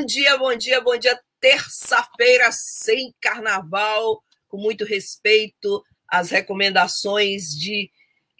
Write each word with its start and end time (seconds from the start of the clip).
Bom 0.00 0.06
dia, 0.56 0.80
bom 0.80 0.96
dia. 0.96 1.20
Terça-feira 1.38 2.50
sem 2.52 3.14
carnaval, 3.20 4.22
com 4.48 4.56
muito 4.56 4.82
respeito 4.82 5.82
às 6.08 6.30
recomendações 6.30 7.48
de 7.48 7.90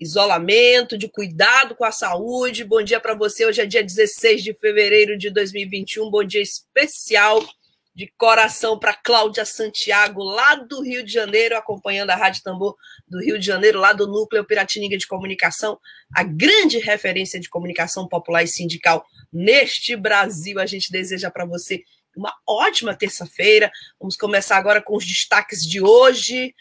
isolamento, 0.00 0.96
de 0.96 1.06
cuidado 1.06 1.74
com 1.74 1.84
a 1.84 1.92
saúde. 1.92 2.64
Bom 2.64 2.82
dia 2.82 2.98
para 2.98 3.14
você. 3.14 3.44
Hoje 3.44 3.60
é 3.60 3.66
dia 3.66 3.84
16 3.84 4.42
de 4.42 4.54
fevereiro 4.54 5.18
de 5.18 5.28
2021. 5.28 6.10
Bom 6.10 6.24
dia 6.24 6.40
especial 6.40 7.46
de 7.94 8.10
coração 8.16 8.78
para 8.78 8.94
Cláudia 8.94 9.44
Santiago, 9.44 10.22
lá 10.22 10.54
do 10.54 10.80
Rio 10.80 11.04
de 11.04 11.12
Janeiro, 11.12 11.56
acompanhando 11.56 12.08
a 12.08 12.16
Rádio 12.16 12.42
Tambor 12.42 12.74
do 13.06 13.20
Rio 13.20 13.38
de 13.38 13.44
Janeiro, 13.44 13.78
lá 13.78 13.92
do 13.92 14.06
Núcleo 14.06 14.46
Piratininga 14.46 14.96
de 14.96 15.06
Comunicação, 15.06 15.78
a 16.14 16.22
grande 16.22 16.78
referência 16.78 17.38
de 17.38 17.50
comunicação 17.50 18.08
popular 18.08 18.42
e 18.42 18.48
sindical 18.48 19.04
neste 19.32 19.96
Brasil. 19.96 20.58
A 20.58 20.66
gente 20.66 20.90
deseja 20.90 21.30
para 21.30 21.44
você 21.44 21.82
uma 22.16 22.34
ótima 22.46 22.94
terça-feira. 22.94 23.70
Vamos 23.98 24.16
começar 24.16 24.56
agora 24.56 24.82
com 24.82 24.96
os 24.96 25.06
destaques 25.06 25.64
de 25.64 25.80
hoje. 25.80 26.54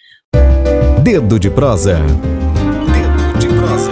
Dedo 1.04 1.40
de 1.40 1.50
prosa. 1.50 2.00
Dedo 2.00 3.40
de 3.40 3.48
prosa. 3.48 3.92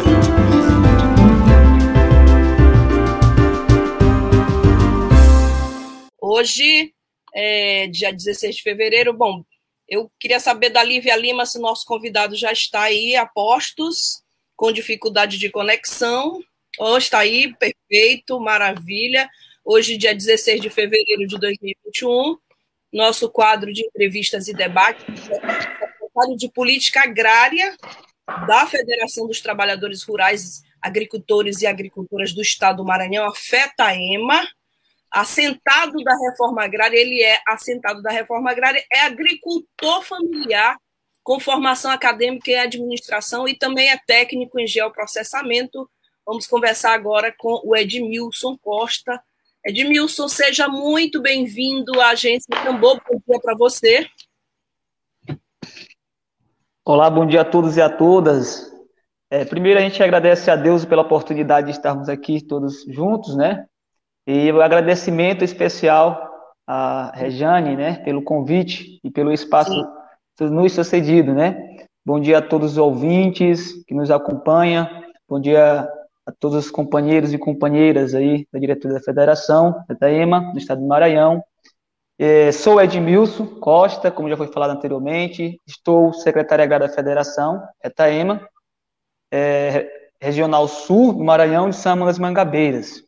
Hoje 6.22 6.94
é 7.34 7.88
dia 7.88 8.12
16 8.14 8.58
de 8.58 8.62
fevereiro. 8.62 9.14
Bom, 9.14 9.44
eu 9.88 10.12
queria 10.20 10.40
saber 10.40 10.70
da 10.70 10.84
Lívia 10.84 11.16
Lima 11.16 11.46
se 11.46 11.58
o 11.58 11.62
nosso 11.62 11.86
convidado 11.86 12.36
já 12.36 12.52
está 12.52 12.82
aí 12.82 13.16
a 13.16 13.26
postos, 13.26 14.22
com 14.56 14.72
dificuldade 14.72 15.38
de 15.38 15.50
conexão. 15.50 16.40
Oh, 16.80 16.96
está 16.96 17.20
aí, 17.20 17.56
perfeito, 17.56 18.40
maravilha. 18.40 19.28
Hoje, 19.66 19.98
dia 19.98 20.14
16 20.14 20.62
de 20.62 20.70
fevereiro 20.70 21.26
de 21.26 21.40
2021, 21.40 22.38
nosso 22.94 23.32
quadro 23.32 23.74
de 23.74 23.84
entrevistas 23.84 24.48
e 24.48 24.54
debates, 24.54 25.04
secretário 25.24 26.38
de 26.38 26.52
Política 26.52 27.02
Agrária 27.02 27.76
da 28.46 28.68
Federação 28.68 29.26
dos 29.26 29.42
Trabalhadores 29.42 30.04
Rurais, 30.04 30.62
Agricultores 30.80 31.62
e 31.62 31.68
Agricultoras 31.68 32.32
do 32.32 32.44
Estado 32.44 32.78
do 32.78 32.86
Maranhão, 32.86 33.26
a 33.26 33.34
FETAEMA, 33.34 34.48
assentado 35.10 36.04
da 36.04 36.16
reforma 36.16 36.64
agrária, 36.64 36.98
ele 36.98 37.24
é 37.24 37.40
assentado 37.48 38.04
da 38.04 38.12
reforma 38.12 38.52
agrária, 38.52 38.86
é 38.94 39.00
agricultor 39.02 40.04
familiar 40.04 40.78
com 41.24 41.40
formação 41.40 41.90
acadêmica 41.90 42.52
em 42.52 42.60
administração 42.60 43.48
e 43.48 43.58
também 43.58 43.90
é 43.90 43.98
técnico 44.06 44.60
em 44.60 44.68
geoprocessamento. 44.68 45.90
Vamos 46.28 46.46
conversar 46.46 46.94
agora 46.94 47.34
com 47.38 47.62
o 47.64 47.74
Edmilson 47.74 48.58
Costa, 48.58 49.18
Edmilson, 49.66 50.28
seja 50.28 50.68
muito 50.68 51.22
bem-vindo 51.22 52.02
à 52.02 52.10
Agência 52.10 52.54
Tambor. 52.66 53.00
Bom 53.10 53.22
dia 53.26 53.40
para 53.42 53.56
você. 53.56 54.06
Olá, 56.84 57.10
bom 57.10 57.26
dia 57.26 57.42
a 57.42 57.46
todos 57.46 57.78
e 57.78 57.82
a 57.82 57.90
todas. 57.90 58.70
É, 59.32 59.46
primeiro, 59.46 59.80
a 59.80 59.82
gente 59.82 60.04
agradece 60.04 60.52
a 60.52 60.58
Deus 60.58 60.84
pela 60.84 61.04
oportunidade 61.04 61.68
de 61.68 61.72
estarmos 61.72 62.10
aqui 62.10 62.42
todos 62.42 62.84
juntos, 62.90 63.34
né? 63.38 63.66
E 64.28 64.52
o 64.52 64.62
agradecimento 64.62 65.46
especial 65.46 66.30
a 66.68 67.14
Rejane, 67.16 67.78
né, 67.78 68.04
pelo 68.04 68.22
convite 68.22 69.00
e 69.02 69.10
pelo 69.10 69.32
espaço 69.32 69.72
Sim. 70.38 70.50
nos 70.50 70.74
sucedido, 70.74 71.34
né? 71.34 71.88
Bom 72.06 72.20
dia 72.20 72.40
a 72.40 72.42
todos 72.42 72.74
os 72.74 72.78
ouvintes 72.78 73.82
que 73.86 73.94
nos 73.94 74.12
acompanham. 74.12 74.90
Bom 75.30 75.40
dia 75.40 75.90
a 76.28 76.32
todos 76.34 76.66
os 76.66 76.70
companheiros 76.70 77.34
e 77.34 77.38
companheiras 77.38 78.14
aí 78.14 78.46
da 78.52 78.60
diretoria 78.60 78.98
da 78.98 79.04
federação, 79.04 79.82
da 79.98 80.12
EMA, 80.12 80.52
do 80.52 80.58
estado 80.58 80.82
do 80.82 80.88
Maranhão. 80.88 81.42
É, 82.20 82.52
sou 82.52 82.82
Edmilson 82.82 83.46
Costa, 83.62 84.12
como 84.12 84.28
já 84.28 84.36
foi 84.36 84.48
falado 84.48 84.72
anteriormente, 84.72 85.62
estou 85.66 86.12
secretário 86.12 86.66
agrário 86.66 86.86
da 86.86 86.94
federação, 86.94 87.66
ETAEMA, 87.82 88.46
é, 89.32 90.10
Regional 90.20 90.68
Sul 90.68 91.14
do 91.14 91.24
Maranhão 91.24 91.70
e 91.70 91.74
São 91.74 92.06
das 92.06 92.20
Mangabeiras. 92.20 93.06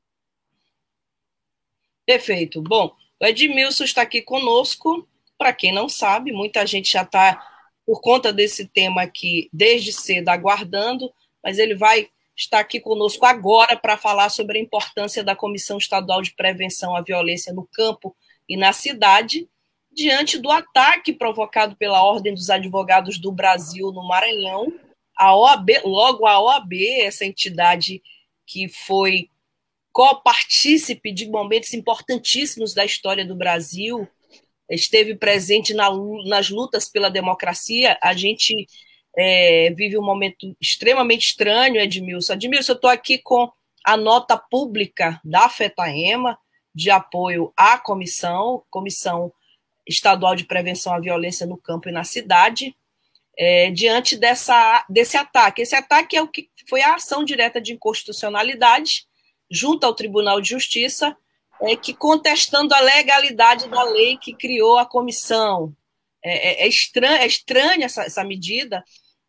Perfeito. 2.06 2.62
Bom, 2.62 2.96
o 3.19 3.25
Edmilson 3.25 3.84
está 3.84 4.03
aqui 4.03 4.22
conosco. 4.22 5.06
Para 5.38 5.52
quem 5.53 5.74
não 5.74 5.90
sabe, 5.90 6.31
muita 6.31 6.66
gente 6.66 6.91
já 6.91 7.02
está, 7.02 7.46
por 7.85 8.00
conta 8.00 8.31
desse 8.31 8.66
tema 8.68 9.02
aqui, 9.02 9.50
desde 9.52 9.91
cedo 9.91 10.29
aguardando, 10.29 11.12
mas 11.44 11.58
ele 11.58 11.75
vai 11.75 12.09
está 12.40 12.60
aqui 12.60 12.80
conosco 12.80 13.26
agora 13.26 13.76
para 13.76 13.98
falar 13.98 14.30
sobre 14.30 14.58
a 14.58 14.62
importância 14.62 15.22
da 15.22 15.36
Comissão 15.36 15.78
Estadual 15.78 16.22
de 16.22 16.34
Prevenção 16.34 16.96
à 16.96 17.02
Violência 17.02 17.52
no 17.52 17.68
Campo 17.68 18.16
e 18.48 18.56
na 18.56 18.72
Cidade, 18.72 19.50
diante 19.92 20.38
do 20.38 20.50
ataque 20.50 21.12
provocado 21.12 21.76
pela 21.76 22.02
Ordem 22.02 22.34
dos 22.34 22.50
Advogados 22.50 23.20
do 23.20 23.30
Brasil 23.30 23.92
no 23.92 24.08
Maranhão. 24.08 24.72
A 25.18 25.36
OAB, 25.36 25.82
logo 25.84 26.26
a 26.26 26.40
OAB, 26.42 26.74
essa 27.02 27.26
entidade 27.26 28.02
que 28.48 28.70
foi 28.70 29.30
copartícipe 29.92 31.12
de 31.12 31.28
momentos 31.28 31.74
importantíssimos 31.74 32.74
da 32.74 32.86
história 32.86 33.26
do 33.26 33.36
Brasil, 33.36 34.08
esteve 34.70 35.14
presente 35.14 35.74
na, 35.74 35.90
nas 36.26 36.50
lutas 36.50 36.88
pela 36.88 37.10
democracia. 37.10 37.98
A 38.02 38.14
gente 38.14 38.66
é, 39.22 39.74
vive 39.75 39.97
um 39.97 40.02
momento 40.02 40.56
extremamente 40.62 41.28
estranho, 41.28 41.75
Edmilson. 41.75 42.34
Edmilson, 42.34 42.72
eu 42.72 42.75
estou 42.75 42.90
aqui 42.90 43.18
com 43.18 43.52
a 43.84 43.97
nota 43.97 44.38
pública 44.38 45.19
da 45.25 45.50
FETAEMA 45.50 46.40
de 46.74 46.90
apoio 46.90 47.52
à 47.58 47.78
comissão, 47.78 48.63
Comissão 48.69 49.34
Estadual 49.85 50.35
de 50.35 50.46
Prevenção 50.46 50.94
à 50.94 51.00
Violência 51.02 51.46
no 51.46 51.58
Campo 51.58 51.90
e 51.90 51.91
na 51.91 52.06
Cidade, 52.06 52.74
é, 53.38 53.69
diante 53.72 54.16
dessa, 54.16 54.85
desse 54.90 55.18
ataque. 55.18 55.63
Esse 55.63 55.75
ataque 55.75 56.16
é 56.16 56.22
o 56.22 56.28
que 56.28 56.50
foi 56.69 56.81
a 56.81 56.96
ação 56.96 57.25
direta 57.25 57.59
de 57.59 57.74
inconstitucionalidade 57.74 59.06
junto 59.52 59.85
ao 59.85 59.96
Tribunal 59.96 60.40
de 60.40 60.50
Justiça, 60.50 61.18
é, 61.63 61.75
que 61.75 61.94
contestando 61.94 62.74
a 62.74 62.79
legalidade 62.79 63.68
da 63.68 63.84
lei 63.84 64.18
que 64.18 64.34
criou 64.34 64.78
a 64.78 64.85
comissão. 64.85 65.75
É, 66.24 66.63
é, 66.63 66.66
é 66.66 66.68
estranha, 66.68 67.18
é 67.18 67.28
estranha 67.28 67.85
essa, 67.85 68.03
essa 68.03 68.24
medida, 68.24 68.81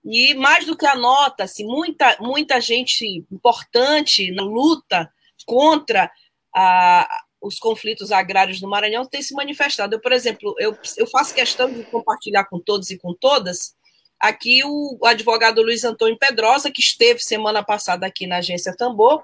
e 0.05 0.35
mais 0.35 0.67
do 0.67 0.77
que 0.77 0.87
a 0.87 0.95
nota, 0.95 1.45
assim, 1.45 1.65
muita, 1.65 2.17
muita 2.21 2.61
gente 2.61 3.25
importante 3.31 4.31
na 4.33 4.43
luta 4.43 5.13
contra 5.45 6.11
a, 6.55 7.09
os 7.41 7.59
conflitos 7.59 8.11
agrários 8.11 8.61
no 8.61 8.69
Maranhão 8.69 9.05
tem 9.05 9.23
se 9.23 9.35
manifestado. 9.35 9.95
Eu, 9.95 10.01
por 10.01 10.13
exemplo, 10.13 10.55
eu, 10.59 10.77
eu 10.97 11.07
faço 11.07 11.35
questão 11.35 11.73
de 11.73 11.85
compartilhar 11.85 12.45
com 12.45 12.59
todos 12.59 12.91
e 12.91 12.99
com 12.99 13.15
todas 13.15 13.75
aqui 14.19 14.63
o, 14.65 14.99
o 15.01 15.07
advogado 15.07 15.63
Luiz 15.63 15.85
Antônio 15.85 16.19
Pedrosa, 16.19 16.71
que 16.71 16.81
esteve 16.81 17.21
semana 17.21 17.63
passada 17.63 18.07
aqui 18.07 18.27
na 18.27 18.39
agência 18.39 18.77
Tambor 18.77 19.23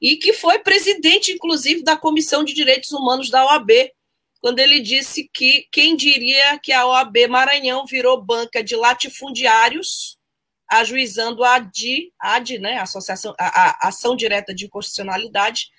e 0.00 0.16
que 0.16 0.32
foi 0.32 0.58
presidente, 0.58 1.32
inclusive, 1.32 1.82
da 1.82 1.96
Comissão 1.96 2.44
de 2.44 2.54
Direitos 2.54 2.92
Humanos 2.92 3.30
da 3.30 3.44
OAB, 3.44 3.70
quando 4.40 4.60
ele 4.60 4.80
disse 4.80 5.28
que 5.32 5.66
quem 5.72 5.96
diria 5.96 6.58
que 6.62 6.72
a 6.72 6.86
OAB 6.86 7.28
Maranhão 7.28 7.84
virou 7.84 8.22
banca 8.22 8.62
de 8.62 8.76
latifundiários 8.76 10.17
ajuizando 10.68 11.42
a 11.42 11.54
AD, 11.54 12.12
AD 12.18 12.58
né, 12.58 12.78
Associação, 12.78 13.34
a, 13.38 13.86
a, 13.86 13.88
Ação 13.88 14.14
Direta 14.14 14.54
de 14.54 14.66
Inconstitucionalidade, 14.66 15.70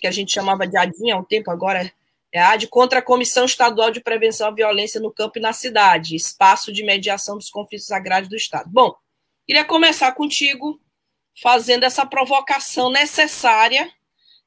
que 0.00 0.06
a 0.06 0.10
gente 0.10 0.32
chamava 0.32 0.66
de 0.66 0.76
ADIN 0.76 1.10
há 1.10 1.16
um 1.16 1.24
tempo, 1.24 1.50
agora 1.50 1.92
é 2.32 2.40
AD, 2.40 2.66
contra 2.66 2.98
a 2.98 3.02
Comissão 3.02 3.44
Estadual 3.44 3.90
de 3.90 4.00
Prevenção 4.00 4.48
à 4.48 4.50
Violência 4.50 5.00
no 5.00 5.12
Campo 5.12 5.38
e 5.38 5.42
na 5.42 5.52
Cidade, 5.52 6.16
espaço 6.16 6.72
de 6.72 6.82
mediação 6.82 7.36
dos 7.36 7.48
conflitos 7.48 7.90
agrários 7.90 8.28
do 8.28 8.36
Estado. 8.36 8.68
Bom, 8.68 8.94
queria 9.46 9.64
começar 9.64 10.12
contigo 10.12 10.80
fazendo 11.40 11.84
essa 11.84 12.04
provocação 12.04 12.90
necessária 12.90 13.90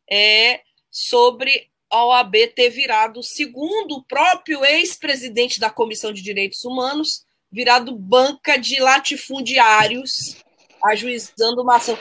é, 0.10 0.62
sobre 0.92 1.72
a 1.90 2.06
OAB 2.06 2.36
ter 2.56 2.70
virado, 2.70 3.24
segundo 3.24 3.96
o 3.96 4.04
próprio 4.04 4.64
ex-presidente 4.64 5.60
da 5.60 5.70
Comissão 5.70 6.14
de 6.14 6.22
Direitos 6.22 6.64
Humanos, 6.64 7.26
virado 7.52 7.96
banca 7.96 8.58
de 8.58 8.80
latifundiários 8.80 10.38
ajuizando 10.84 11.62
uma 11.62 11.76
ação. 11.76 11.98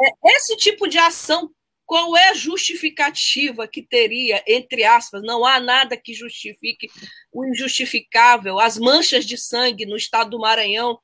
É, 0.00 0.36
esse 0.36 0.56
tipo 0.56 0.88
de 0.88 0.98
ação, 0.98 1.50
qual 1.84 2.16
é 2.16 2.28
a 2.28 2.34
justificativa 2.34 3.68
que 3.68 3.82
teria, 3.82 4.42
entre 4.46 4.84
aspas, 4.84 5.22
não 5.22 5.44
há 5.44 5.60
nada 5.60 5.96
que 5.96 6.14
justifique 6.14 6.88
o 7.32 7.44
injustificável, 7.44 8.58
as 8.58 8.78
manchas 8.78 9.24
de 9.26 9.36
sangue 9.36 9.84
no 9.84 9.96
estado 9.96 10.30
do 10.30 10.38
Maranhão 10.38 10.98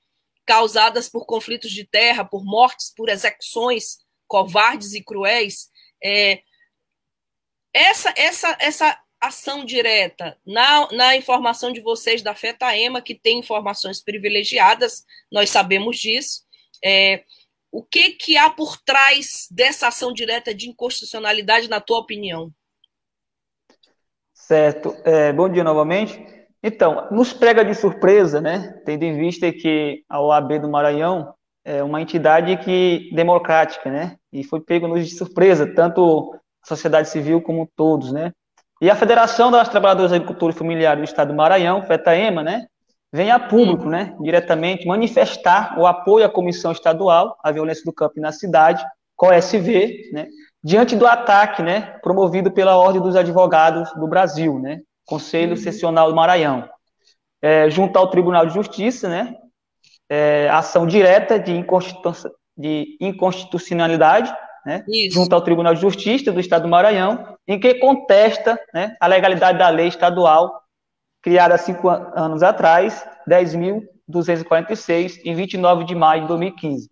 causadas 0.47 1.11
por 1.11 1.27
conflitos 1.27 1.71
de 1.71 1.85
terra, 1.85 2.25
por 2.25 2.43
mortes, 2.45 2.93
por 2.97 3.11
execuções 3.11 3.99
covardes 4.27 4.95
e 4.95 5.03
cruéis. 5.03 5.69
É, 6.03 6.41
essa, 7.75 8.15
essa, 8.17 8.57
essa 8.61 8.99
ação 9.21 9.65
direta 9.65 10.37
na, 10.47 10.91
na 10.93 11.17
informação 11.17 11.73
de 11.73 11.81
vocês 11.81 12.23
da 12.23 12.35
FETAEMA, 12.35 13.03
que 13.03 13.15
tem 13.15 13.39
informações 13.39 14.03
privilegiadas, 14.03 15.05
nós 15.31 15.51
sabemos 15.51 15.99
disso. 15.99 16.43
É, 16.85 17.25
o 17.71 17.83
que, 17.83 18.11
que 18.11 18.37
há 18.37 18.49
por 18.49 18.77
trás 18.79 19.47
dessa 19.51 19.89
ação 19.89 20.13
direta 20.13 20.55
de 20.55 20.69
inconstitucionalidade, 20.69 21.69
na 21.69 21.81
tua 21.81 21.99
opinião? 21.99 22.53
Certo. 24.33 24.97
É, 25.05 25.33
bom 25.33 25.49
dia 25.49 25.63
novamente. 25.63 26.19
Então, 26.63 27.07
nos 27.11 27.33
pega 27.33 27.65
de 27.65 27.75
surpresa, 27.75 28.41
né, 28.41 28.81
tendo 28.85 29.03
em 29.05 29.17
vista 29.17 29.53
que 29.53 30.03
a 30.09 30.21
OAB 30.21 30.59
do 30.61 30.69
Maranhão 30.69 31.35
é 31.65 31.83
uma 31.83 32.01
entidade 32.01 32.57
que 32.57 33.11
democrática, 33.13 33.91
né, 33.91 34.17
e 34.33 34.43
foi 34.43 34.61
pego 34.61 34.89
nos 34.89 35.07
de 35.07 35.15
surpresa, 35.15 35.73
tanto 35.73 36.35
a 36.63 36.67
sociedade 36.67 37.11
civil 37.11 37.41
como 37.43 37.71
todos, 37.77 38.11
né. 38.13 38.33
E 38.81 38.89
a 38.89 38.95
Federação 38.95 39.51
das 39.51 39.69
Trabalhadoras 39.69 40.13
Agricultores 40.13 40.57
Familiares 40.57 41.01
do 41.01 41.05
Estado 41.05 41.29
do 41.29 41.37
Maranhão, 41.37 41.83
FETAEMA, 41.83 42.45
né, 42.45 42.67
vem 43.13 43.31
a 43.31 43.39
público, 43.39 43.89
né, 43.89 44.15
diretamente, 44.21 44.87
manifestar 44.87 45.77
o 45.79 45.87
apoio 45.87 46.25
à 46.25 46.29
Comissão 46.29 46.71
Estadual 46.71 47.37
à 47.43 47.51
Violência 47.51 47.85
do 47.85 47.93
Campo 47.93 48.15
e 48.19 48.21
na 48.21 48.31
Cidade, 48.31 48.85
COSV, 49.17 50.11
né, 50.13 50.29
diante 50.63 50.95
do 50.95 51.09
ataque, 51.09 51.61
né, 51.61 51.99
promovido 52.03 52.53
pela 52.53 52.77
Ordem 52.77 53.03
dos 53.03 53.17
Advogados 53.17 53.93
do 53.95 54.07
Brasil, 54.07 54.61
né, 54.61 54.81
Conselho 55.05 55.57
Sessional 55.57 56.11
do 56.11 56.15
Maranhão, 56.15 56.69
é, 57.43 57.69
junto 57.69 57.99
ao 57.99 58.09
Tribunal 58.09 58.47
de 58.47 58.55
Justiça, 58.55 59.09
né, 59.09 59.35
é, 60.09 60.49
ação 60.51 60.87
direta 60.87 61.37
de 61.37 61.65
inconstitucionalidade, 63.01 64.33
né, 64.69 64.85
junto 65.11 65.35
ao 65.35 65.41
Tribunal 65.41 65.73
de 65.73 65.81
Justiça 65.81 66.31
do 66.31 66.39
Estado 66.39 66.65
do 66.65 66.69
Maranhão, 66.69 67.39
em 67.47 67.59
que 67.59 67.77
contesta 67.77 68.61
né, 68.75 68.95
a 69.01 69.07
legalidade 69.07 69.59
da 69.59 69.71
lei 69.71 69.89
estadual 69.89 70.63
criada 71.23 71.55
há 71.55 71.59
cinco 71.59 71.89
anos 71.89 72.43
atrás, 72.43 73.03
10.246, 73.27 75.23
em 75.25 75.35
29 75.35 75.85
de 75.85 75.95
maio 75.95 76.21
de 76.23 76.29
2015. 76.29 76.91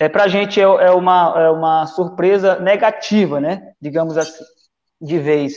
É, 0.00 0.08
Para 0.08 0.24
a 0.24 0.28
gente 0.28 0.60
é, 0.60 0.64
é, 0.64 0.90
uma, 0.90 1.34
é 1.36 1.48
uma 1.50 1.86
surpresa 1.86 2.58
negativa, 2.58 3.40
né? 3.40 3.72
digamos 3.80 4.18
assim, 4.18 4.42
de 5.00 5.20
vez, 5.20 5.54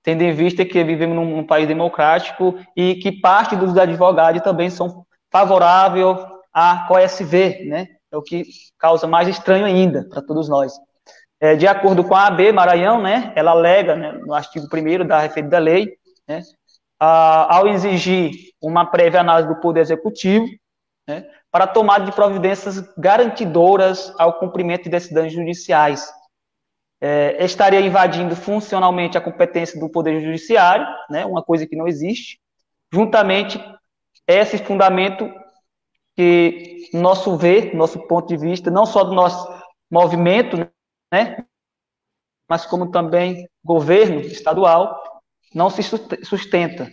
tendo 0.00 0.22
em 0.22 0.32
vista 0.32 0.64
que 0.64 0.84
vivemos 0.84 1.16
num, 1.16 1.38
num 1.38 1.44
país 1.44 1.66
democrático 1.66 2.56
e 2.76 2.94
que 2.94 3.10
parte 3.10 3.56
dos 3.56 3.76
advogados 3.76 4.42
também 4.42 4.70
são 4.70 5.04
favoráveis 5.28 6.16
à 6.52 6.86
COSV, 6.86 7.64
né? 7.66 7.88
É 8.14 8.16
o 8.16 8.22
que 8.22 8.44
causa 8.78 9.06
mais 9.06 9.28
estranho 9.28 9.64
ainda 9.64 10.06
para 10.08 10.22
todos 10.22 10.48
nós. 10.48 10.72
É, 11.40 11.56
de 11.56 11.66
acordo 11.66 12.04
com 12.04 12.14
a 12.14 12.26
AB 12.26 12.52
Maranhão, 12.52 13.02
né, 13.02 13.32
ela 13.34 13.50
alega, 13.50 13.96
né, 13.96 14.12
no 14.12 14.32
artigo 14.32 14.66
1 14.66 15.06
da 15.06 15.18
referida 15.18 15.58
lei, 15.58 15.96
né, 16.26 16.42
ah, 16.98 17.56
ao 17.56 17.66
exigir 17.66 18.30
uma 18.62 18.86
prévia 18.86 19.20
análise 19.20 19.48
do 19.48 19.60
Poder 19.60 19.80
Executivo, 19.80 20.46
né, 21.06 21.26
para 21.50 21.64
a 21.64 21.68
tomada 21.68 22.04
de 22.04 22.12
providências 22.12 22.80
garantidoras 22.96 24.12
ao 24.18 24.38
cumprimento 24.38 24.84
de 24.84 24.90
decisões 24.90 25.32
judiciais. 25.32 26.10
É, 27.00 27.44
estaria 27.44 27.80
invadindo 27.80 28.34
funcionalmente 28.34 29.18
a 29.18 29.20
competência 29.20 29.78
do 29.78 29.90
Poder 29.90 30.20
Judiciário, 30.22 30.86
né, 31.10 31.26
uma 31.26 31.42
coisa 31.42 31.66
que 31.66 31.76
não 31.76 31.86
existe, 31.86 32.38
juntamente 32.92 33.62
esse 34.26 34.56
fundamento 34.56 35.30
que, 36.16 36.88
nosso 36.92 37.36
ver, 37.36 37.74
nosso 37.74 37.98
ponto 38.06 38.28
de 38.28 38.36
vista, 38.36 38.70
não 38.70 38.86
só 38.86 39.04
do 39.04 39.12
nosso 39.12 39.48
movimento, 39.90 40.56
né, 41.12 41.44
mas 42.48 42.66
como 42.66 42.90
também 42.90 43.48
governo 43.64 44.20
estadual, 44.20 45.00
não 45.54 45.70
se 45.70 45.82
sustenta. 45.82 46.90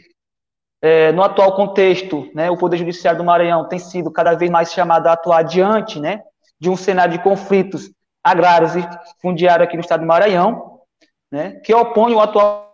É, 0.81 1.11
no 1.11 1.21
atual 1.21 1.55
contexto, 1.55 2.29
né, 2.33 2.49
o 2.49 2.57
Poder 2.57 2.77
Judiciário 2.77 3.19
do 3.19 3.23
Maranhão 3.23 3.67
tem 3.67 3.77
sido 3.77 4.11
cada 4.11 4.33
vez 4.33 4.49
mais 4.49 4.73
chamado 4.73 5.07
a 5.07 5.13
atuar 5.13 5.43
diante 5.43 5.99
né, 5.99 6.23
de 6.59 6.69
um 6.69 6.75
cenário 6.75 7.13
de 7.13 7.23
conflitos 7.23 7.91
agrários 8.23 8.75
e 8.75 8.81
fundiários 9.21 9.67
aqui 9.67 9.75
no 9.75 9.81
estado 9.81 10.01
do 10.01 10.07
Maranhão, 10.07 10.79
né, 11.31 11.59
que 11.63 11.73
opõe 11.73 12.13
o 12.13 12.19
atual 12.19 12.71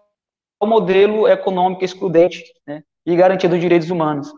modelo 0.64 1.28
econômico 1.28 1.84
excludente 1.84 2.44
né, 2.66 2.82
e 3.06 3.16
garantia 3.16 3.50
dos 3.50 3.60
direitos 3.60 3.90
humanos. 3.90 4.32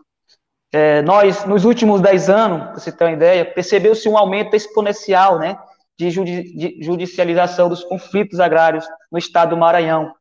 É, 0.72 1.02
nós, 1.02 1.44
nos 1.44 1.64
últimos 1.64 2.00
dez 2.00 2.30
anos, 2.30 2.62
para 2.62 2.74
você 2.74 2.92
ter 2.92 3.04
uma 3.04 3.12
ideia, 3.12 3.44
percebeu-se 3.44 4.08
um 4.08 4.16
aumento 4.16 4.54
exponencial 4.54 5.38
né, 5.38 5.58
de, 5.98 6.10
judi 6.10 6.54
de 6.54 6.78
judicialização 6.80 7.68
dos 7.68 7.82
conflitos 7.84 8.38
agrários 8.38 8.86
no 9.10 9.18
estado 9.18 9.50
do 9.50 9.56
Maranhão, 9.56 10.14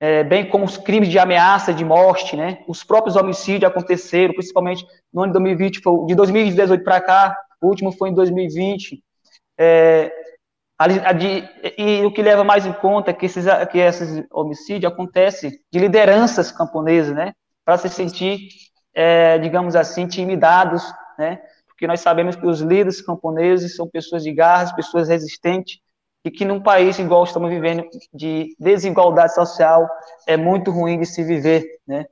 é, 0.00 0.24
bem 0.24 0.48
como 0.48 0.64
os 0.64 0.76
crimes 0.76 1.08
de 1.08 1.18
ameaça 1.18 1.72
de 1.72 1.84
morte, 1.84 2.36
né? 2.36 2.62
Os 2.66 2.82
próprios 2.82 3.16
homicídios 3.16 3.70
aconteceram, 3.70 4.34
principalmente 4.34 4.84
no 5.12 5.22
ano 5.22 5.32
de 5.32 5.38
2020, 5.38 5.80
foi, 5.80 6.06
de 6.06 6.14
2018 6.14 6.82
para 6.82 7.00
cá, 7.00 7.36
o 7.60 7.68
último 7.68 7.92
foi 7.92 8.10
em 8.10 8.14
2020. 8.14 9.02
É, 9.58 10.12
a, 10.78 10.84
a 10.84 11.12
de, 11.12 11.48
e 11.78 12.04
o 12.04 12.12
que 12.12 12.22
leva 12.22 12.42
mais 12.42 12.66
em 12.66 12.72
conta 12.72 13.12
é 13.12 13.14
que 13.14 13.26
esses, 13.26 13.46
que 13.70 13.78
esses 13.78 14.26
homicídios 14.32 14.92
acontecem 14.92 15.52
de 15.72 15.78
lideranças 15.78 16.50
camponesas, 16.50 17.14
né? 17.14 17.32
Para 17.64 17.78
se 17.78 17.88
sentir, 17.88 18.48
é, 18.94 19.38
digamos 19.38 19.74
assim, 19.74 20.02
intimidados, 20.02 20.82
né? 21.18 21.40
Porque 21.66 21.86
nós 21.86 22.00
sabemos 22.00 22.36
que 22.36 22.46
os 22.46 22.60
líderes 22.60 23.02
camponeses 23.02 23.74
são 23.74 23.88
pessoas 23.88 24.22
de 24.22 24.32
garras, 24.32 24.72
pessoas 24.72 25.08
resistentes, 25.08 25.80
e 26.24 26.30
que 26.30 26.44
num 26.44 26.60
país 26.60 26.98
igual 26.98 27.24
estamos 27.24 27.50
vivendo, 27.50 27.84
de 28.12 28.54
desigualdade 28.58 29.34
social, 29.34 29.86
é 30.26 30.36
muito 30.36 30.70
ruim 30.70 30.98
de 30.98 31.06
se 31.06 31.22
viver, 31.22 31.64
né? 31.86 32.06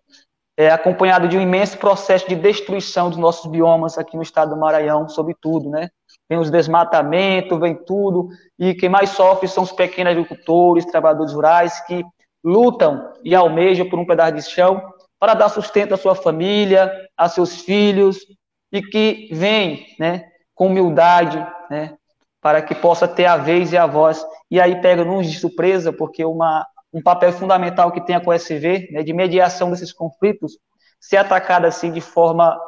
É 0.54 0.70
acompanhado 0.70 1.28
de 1.28 1.38
um 1.38 1.40
imenso 1.40 1.78
processo 1.78 2.28
de 2.28 2.36
destruição 2.36 3.08
dos 3.08 3.18
nossos 3.18 3.50
biomas 3.50 3.96
aqui 3.96 4.16
no 4.16 4.22
estado 4.22 4.50
do 4.50 4.60
Maranhão, 4.60 5.08
sobretudo, 5.08 5.70
né? 5.70 5.88
Vem 6.28 6.38
os 6.38 6.50
desmatamentos, 6.50 7.58
vem 7.58 7.74
tudo, 7.74 8.28
e 8.58 8.74
quem 8.74 8.88
mais 8.88 9.10
sofre 9.10 9.48
são 9.48 9.62
os 9.62 9.72
pequenos 9.72 10.12
agricultores, 10.12 10.84
trabalhadores 10.84 11.32
rurais, 11.32 11.80
que 11.86 12.04
lutam 12.44 13.12
e 13.24 13.34
almejam 13.34 13.88
por 13.88 13.98
um 13.98 14.04
pedaço 14.04 14.34
de 14.34 14.42
chão 14.42 14.91
para 15.22 15.34
dar 15.34 15.48
sustento 15.48 15.94
à 15.94 15.96
sua 15.96 16.16
família, 16.16 16.92
a 17.16 17.28
seus 17.28 17.60
filhos, 17.60 18.26
e 18.72 18.82
que 18.82 19.28
vem, 19.30 19.86
né, 19.96 20.24
com 20.52 20.66
humildade, 20.66 21.38
né, 21.70 21.96
para 22.40 22.60
que 22.60 22.74
possa 22.74 23.06
ter 23.06 23.26
a 23.26 23.36
vez 23.36 23.72
e 23.72 23.78
a 23.78 23.86
voz. 23.86 24.26
E 24.50 24.60
aí 24.60 24.82
pega-nos 24.82 25.30
de 25.30 25.38
surpresa, 25.38 25.92
porque 25.92 26.24
uma, 26.24 26.66
um 26.92 27.00
papel 27.00 27.32
fundamental 27.32 27.92
que 27.92 28.00
tem 28.00 28.16
a 28.16 28.20
COSV, 28.20 28.88
né, 28.90 29.04
de 29.04 29.12
mediação 29.12 29.70
desses 29.70 29.92
conflitos, 29.92 30.58
ser 30.98 31.18
atacada 31.18 31.68
assim 31.68 31.92
de 31.92 32.00
forma 32.00 32.60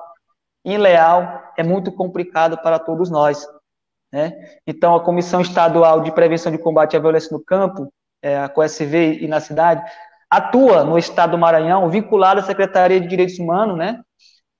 ileal 0.64 1.42
é 1.58 1.64
muito 1.64 1.90
complicado 1.90 2.56
para 2.58 2.78
todos 2.78 3.10
nós. 3.10 3.44
Né? 4.12 4.32
Então, 4.64 4.94
a 4.94 5.02
Comissão 5.02 5.40
Estadual 5.40 6.02
de 6.02 6.12
Prevenção 6.12 6.52
de 6.52 6.58
Combate 6.58 6.96
à 6.96 7.00
Violência 7.00 7.36
no 7.36 7.44
Campo, 7.44 7.92
é, 8.22 8.38
a 8.38 8.48
COSV 8.48 9.18
e 9.20 9.26
na 9.26 9.40
cidade, 9.40 9.82
atua 10.30 10.84
no 10.84 10.98
estado 10.98 11.32
do 11.32 11.38
Maranhão, 11.38 11.88
vinculada 11.88 12.40
à 12.40 12.44
Secretaria 12.44 13.00
de 13.00 13.08
Direitos 13.08 13.38
Humanos 13.38 13.76
né, 13.76 14.00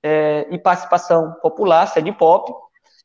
é, 0.03 0.47
e 0.51 0.57
Participação 0.57 1.33
Popular, 1.41 1.87
SEDPOP, 1.87 2.53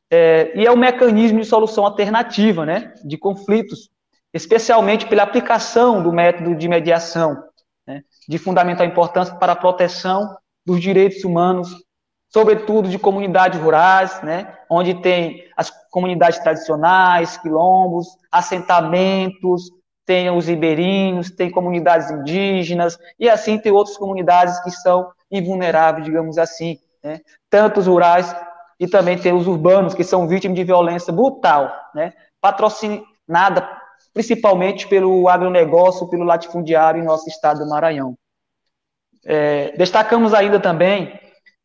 é, 0.09 0.51
e 0.55 0.65
é 0.65 0.71
um 0.71 0.77
mecanismo 0.77 1.39
de 1.39 1.45
solução 1.45 1.85
alternativa 1.85 2.65
né, 2.65 2.93
de 3.03 3.17
conflitos, 3.17 3.89
especialmente 4.33 5.07
pela 5.07 5.23
aplicação 5.23 6.03
do 6.03 6.11
método 6.11 6.55
de 6.55 6.67
mediação, 6.67 7.41
né, 7.87 8.01
de 8.27 8.37
fundamental 8.37 8.85
importância 8.85 9.35
para 9.35 9.53
a 9.53 9.55
proteção 9.55 10.37
dos 10.65 10.81
direitos 10.81 11.23
humanos, 11.23 11.75
sobretudo 12.29 12.89
de 12.89 12.99
comunidades 12.99 13.59
rurais, 13.59 14.21
né, 14.21 14.53
onde 14.69 15.01
tem 15.01 15.43
as 15.55 15.71
comunidades 15.89 16.39
tradicionais, 16.39 17.37
quilombos, 17.37 18.07
assentamentos, 18.31 19.69
tem 20.05 20.29
os 20.29 20.47
ribeirinhos, 20.47 21.29
tem 21.29 21.49
comunidades 21.49 22.09
indígenas, 22.09 22.97
e 23.19 23.29
assim 23.29 23.57
tem 23.57 23.71
outras 23.71 23.97
comunidades 23.97 24.59
que 24.61 24.71
são 24.71 25.11
invulneráveis, 25.31 26.05
digamos 26.05 26.37
assim, 26.37 26.77
né, 27.03 27.21
tanto 27.49 27.79
os 27.79 27.87
rurais 27.87 28.35
e 28.79 28.87
também 28.87 29.15
tem 29.15 29.31
os 29.31 29.45
urbanos, 29.45 29.93
que 29.93 30.03
são 30.03 30.27
vítimas 30.27 30.57
de 30.57 30.63
violência 30.63 31.13
brutal, 31.13 31.71
né? 31.93 32.13
patrocinada 32.41 33.69
principalmente 34.11 34.87
pelo 34.87 35.29
agronegócio, 35.29 36.09
pelo 36.09 36.23
latifundiário 36.23 36.99
em 36.99 37.05
nosso 37.05 37.29
estado 37.29 37.59
do 37.59 37.69
Maranhão. 37.69 38.17
É, 39.23 39.71
destacamos 39.77 40.33
ainda 40.33 40.59
também 40.59 41.19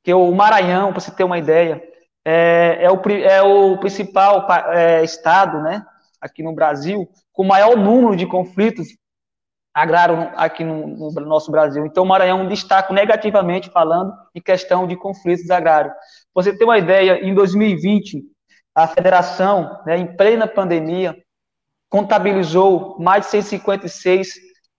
que 0.05 0.13
o 0.13 0.31
Maranhão, 0.33 0.93
para 0.93 1.01
você 1.01 1.11
ter 1.11 1.25
uma 1.25 1.39
ideia, 1.39 1.83
é, 2.25 2.79
é, 2.83 2.91
o, 2.91 3.01
é 3.11 3.43
o 3.43 3.79
principal 3.79 4.47
é, 4.71 5.03
estado, 5.03 5.61
né, 5.63 5.85
aqui 6.21 6.43
no 6.43 6.55
Brasil, 6.55 7.09
com 7.37 7.43
o 7.43 7.47
maior 7.47 7.77
número 7.77 8.17
de 8.17 8.27
conflitos 8.27 8.89
agrários 9.75 10.31
aqui 10.37 10.65
no, 10.65 10.87
no, 10.87 11.11
nosso 11.21 11.51
Brasil. 11.51 11.85
Então, 11.85 12.03
o 12.03 12.07
Maranhão 12.07 12.49
destaca 12.49 12.95
negativamente 12.95 13.69
falando 13.69 14.11
em 14.35 14.41
questão 14.41 14.87
de 14.87 14.97
conflitos 14.97 15.51
agrários. 15.51 15.93
Você 16.35 16.57
ter 16.57 16.65
uma 16.65 16.79
ideia, 16.79 17.23
em 17.23 17.35
2020, 17.35 18.23
a 18.75 18.89
federação, 18.89 19.83
né, 19.85 19.99
em 19.99 20.17
plena 20.17 20.49
pandemia, 20.49 21.15
contabilizou 21.91 22.97
mais 22.99 23.27
de 23.27 23.31
156 23.33 24.29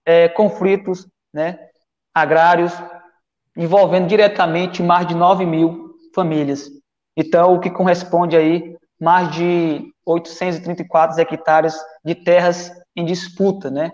é, 0.04 0.28
conflitos 0.28 1.06
né, 1.32 1.60
agrários, 2.12 2.72
envolvendo 3.56 4.08
diretamente 4.08 4.82
mais 4.82 5.06
de 5.06 5.14
9 5.14 5.46
mil 5.46 5.94
famílias. 6.12 6.68
Então, 7.16 7.54
o 7.54 7.60
que 7.60 7.70
corresponde 7.70 8.36
aí 8.36 8.76
mais 9.00 9.30
de 9.30 9.92
834 10.12 11.20
hectares 11.20 11.74
de 12.04 12.14
terras 12.14 12.72
em 12.96 13.04
disputa, 13.04 13.70
né? 13.70 13.90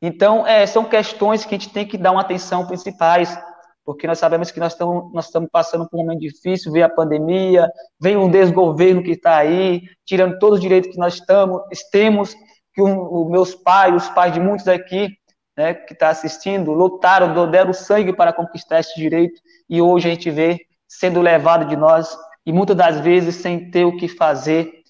Então, 0.00 0.46
é, 0.46 0.66
são 0.66 0.84
questões 0.84 1.44
que 1.44 1.54
a 1.54 1.58
gente 1.58 1.72
tem 1.72 1.86
que 1.86 1.96
dar 1.96 2.10
uma 2.10 2.22
atenção 2.22 2.66
principais, 2.66 3.38
porque 3.84 4.06
nós 4.06 4.18
sabemos 4.18 4.50
que 4.50 4.58
nós 4.58 4.72
estamos, 4.72 5.12
nós 5.12 5.26
estamos 5.26 5.48
passando 5.52 5.88
por 5.88 5.96
um 5.96 6.02
momento 6.02 6.20
difícil, 6.20 6.72
vem 6.72 6.82
a 6.82 6.88
pandemia, 6.88 7.70
vem 8.00 8.16
um 8.16 8.28
desgoverno 8.28 9.02
que 9.02 9.12
está 9.12 9.36
aí, 9.36 9.82
tirando 10.04 10.38
todos 10.38 10.56
os 10.56 10.62
direitos 10.62 10.90
que 10.90 10.98
nós 10.98 11.14
estamos, 11.14 11.62
temos, 11.90 12.34
que 12.74 12.80
os 12.82 13.30
meus 13.30 13.54
pais, 13.54 13.94
os 13.94 14.08
pais 14.08 14.32
de 14.32 14.40
muitos 14.40 14.66
aqui, 14.66 15.08
né, 15.56 15.74
que 15.74 15.92
está 15.92 16.08
assistindo, 16.08 16.72
lutaram, 16.72 17.50
deram 17.50 17.72
sangue 17.72 18.12
para 18.12 18.32
conquistar 18.32 18.80
esse 18.80 18.98
direito, 18.98 19.40
e 19.68 19.82
hoje 19.82 20.08
a 20.08 20.14
gente 20.14 20.30
vê 20.30 20.58
sendo 20.88 21.20
levado 21.20 21.66
de 21.66 21.76
nós, 21.76 22.16
e 22.44 22.52
muitas 22.52 22.76
das 22.76 22.98
vezes 23.00 23.36
sem 23.36 23.70
ter 23.70 23.84
o 23.84 23.96
que 23.96 24.08
fazer. 24.08 24.81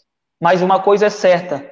Mas 0.43 0.61
uma 0.61 0.83
coisa 0.83 1.07
é 1.07 1.11
certa, 1.11 1.65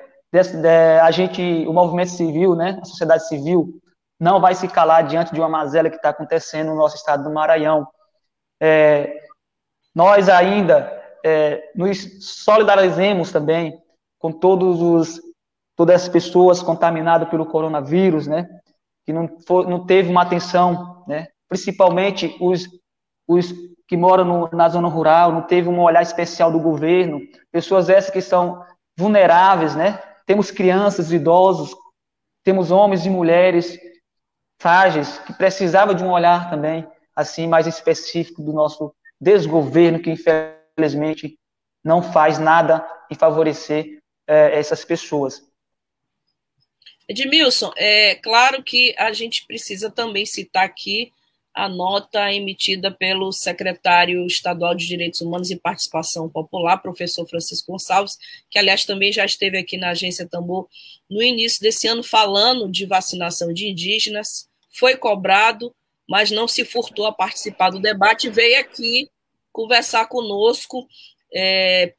a 1.03 1.11
gente, 1.11 1.43
o 1.67 1.73
movimento 1.73 2.13
civil, 2.13 2.55
né, 2.55 2.79
a 2.81 2.85
sociedade 2.85 3.27
civil, 3.27 3.81
não 4.19 4.41
vai 4.41 4.55
se 4.55 4.69
calar 4.69 5.05
diante 5.09 5.35
de 5.35 5.41
uma 5.41 5.49
mazela 5.49 5.91
que 5.91 5.97
está 5.97 6.11
acontecendo 6.11 6.69
no 6.69 6.77
nosso 6.77 6.95
estado 6.95 7.25
do 7.25 7.35
Maranhão. 7.35 7.85
É, 8.63 9.25
nós 9.93 10.29
ainda 10.29 10.89
é, 11.27 11.73
nos 11.75 12.25
solidarizemos 12.45 13.33
também 13.33 13.77
com 14.21 14.31
todos 14.31 14.81
os 14.81 15.21
todas 15.75 16.03
as 16.03 16.09
pessoas 16.09 16.63
contaminadas 16.63 17.29
pelo 17.29 17.47
coronavírus, 17.47 18.29
né? 18.29 18.47
Que 19.05 19.13
não, 19.13 19.27
for, 19.49 19.67
não 19.67 19.85
teve 19.85 20.11
uma 20.11 20.23
atenção, 20.23 21.03
né? 21.09 21.27
Principalmente 21.49 22.37
os, 22.39 22.69
os 23.27 23.53
que 23.91 23.97
moram 23.97 24.25
no, 24.25 24.51
na 24.57 24.69
zona 24.69 24.87
rural, 24.87 25.33
não 25.33 25.43
teve 25.43 25.69
um 25.69 25.81
olhar 25.81 26.01
especial 26.01 26.53
do 26.53 26.61
governo, 26.61 27.21
pessoas 27.51 27.91
essas 27.91 28.13
que 28.13 28.23
são 28.23 28.65
vulneráveis, 28.97 29.75
né? 29.75 30.01
Temos 30.25 30.53
crianças, 30.53 31.11
idosos, 31.11 31.75
temos 32.45 32.71
homens 32.71 33.05
e 33.05 33.11
mulheres 33.11 33.77
frágeis 34.61 35.19
que 35.19 35.33
precisavam 35.33 35.93
de 35.93 36.05
um 36.05 36.13
olhar 36.13 36.49
também 36.49 36.87
assim 37.17 37.49
mais 37.49 37.67
específico 37.67 38.41
do 38.41 38.53
nosso 38.53 38.95
desgoverno 39.21 39.99
que 39.99 40.13
infelizmente 40.13 41.37
não 41.83 42.01
faz 42.01 42.39
nada 42.39 42.87
em 43.11 43.17
favorecer 43.17 43.99
é, 44.25 44.57
essas 44.57 44.85
pessoas. 44.85 45.43
Edmilson, 47.09 47.73
é 47.77 48.15
claro 48.15 48.63
que 48.63 48.95
a 48.97 49.13
gente 49.13 49.45
precisa 49.49 49.91
também 49.91 50.25
citar 50.25 50.65
aqui 50.65 51.13
a 51.55 51.69
nota 51.69 52.33
emitida 52.33 52.91
pelo 52.91 53.33
secretário 53.33 54.25
estadual 54.27 54.75
de 54.75 54.87
Direitos 54.87 55.21
Humanos 55.21 55.51
e 55.51 55.57
Participação 55.57 56.29
Popular, 56.29 56.79
professor 56.79 57.27
Francisco 57.29 57.73
Gonçalves, 57.73 58.17
que 58.49 58.59
aliás 58.59 58.85
também 58.85 59.13
já 59.13 59.25
esteve 59.25 59.59
aqui 59.59 59.77
na 59.77 59.91
agência 59.91 60.29
Tambor 60.29 60.69
no 61.09 61.23
início 61.23 61.61
desse 61.61 61.89
ano 61.89 62.05
falando 62.05 62.71
de 62.71 62.87
vacinação 62.87 63.53
de 63.53 63.69
indígenas, 63.69 64.49
foi 64.71 64.97
cobrado, 64.97 65.75
mas 66.09 66.31
não 66.31 66.47
se 66.47 66.65
furtou 66.65 67.07
a 67.07 67.13
participar 67.13 67.71
do 67.71 67.81
debate, 67.81 68.31
veio 68.31 68.61
aqui 68.61 69.11
conversar 69.53 70.07
conosco, 70.07 70.87
é, 71.35 71.95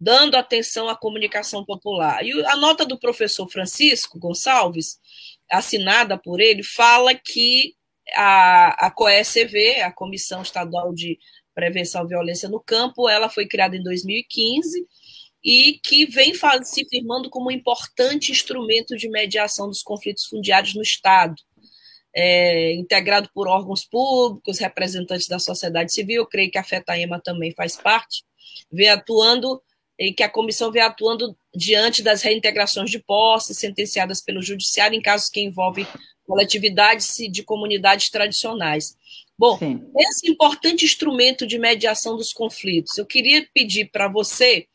dando 0.00 0.36
atenção 0.36 0.88
à 0.88 0.96
comunicação 0.96 1.64
popular. 1.64 2.24
E 2.24 2.32
a 2.46 2.56
nota 2.56 2.84
do 2.84 2.98
professor 2.98 3.48
Francisco 3.48 4.18
Gonçalves, 4.18 4.98
assinada 5.48 6.18
por 6.18 6.40
ele, 6.40 6.64
fala 6.64 7.14
que 7.14 7.77
a, 8.14 8.86
a 8.86 8.90
COECV, 8.90 9.82
a 9.82 9.92
Comissão 9.92 10.42
Estadual 10.42 10.92
de 10.92 11.18
Prevenção 11.54 12.02
à 12.02 12.06
Violência 12.06 12.48
no 12.48 12.60
Campo, 12.60 13.08
ela 13.08 13.28
foi 13.28 13.46
criada 13.46 13.76
em 13.76 13.82
2015 13.82 14.86
e 15.42 15.80
que 15.82 16.06
vem 16.06 16.32
se 16.64 16.84
firmando 16.88 17.30
como 17.30 17.48
um 17.48 17.52
importante 17.52 18.32
instrumento 18.32 18.96
de 18.96 19.08
mediação 19.08 19.68
dos 19.68 19.82
conflitos 19.82 20.24
fundiários 20.26 20.74
no 20.74 20.82
Estado. 20.82 21.34
É, 22.14 22.72
integrado 22.74 23.30
por 23.32 23.46
órgãos 23.46 23.84
públicos, 23.84 24.58
representantes 24.58 25.28
da 25.28 25.38
sociedade 25.38 25.92
civil, 25.92 26.22
eu 26.22 26.26
creio 26.26 26.50
que 26.50 26.58
a 26.58 26.64
FETAEMA 26.64 27.20
também 27.22 27.52
faz 27.54 27.76
parte, 27.76 28.24
vem 28.72 28.88
atuando 28.88 29.62
e 29.98 30.12
que 30.12 30.22
a 30.22 30.28
comissão 30.28 30.72
vem 30.72 30.82
atuando 30.82 31.36
diante 31.54 32.02
das 32.02 32.22
reintegrações 32.22 32.90
de 32.90 32.98
posse 32.98 33.54
sentenciadas 33.54 34.22
pelo 34.22 34.42
judiciário 34.42 34.96
em 34.96 35.02
casos 35.02 35.28
que 35.28 35.40
envolvem 35.40 35.86
coletividades 36.28 37.16
de 37.32 37.42
comunidades 37.42 38.10
tradicionais. 38.10 38.94
Bom, 39.36 39.56
Sim. 39.58 39.82
esse 39.96 40.30
importante 40.30 40.84
instrumento 40.84 41.46
de 41.46 41.58
mediação 41.58 42.16
dos 42.16 42.32
conflitos, 42.32 42.98
eu 42.98 43.06
queria 43.06 43.48
pedir 43.54 43.90
para 43.90 44.08
você 44.08 44.66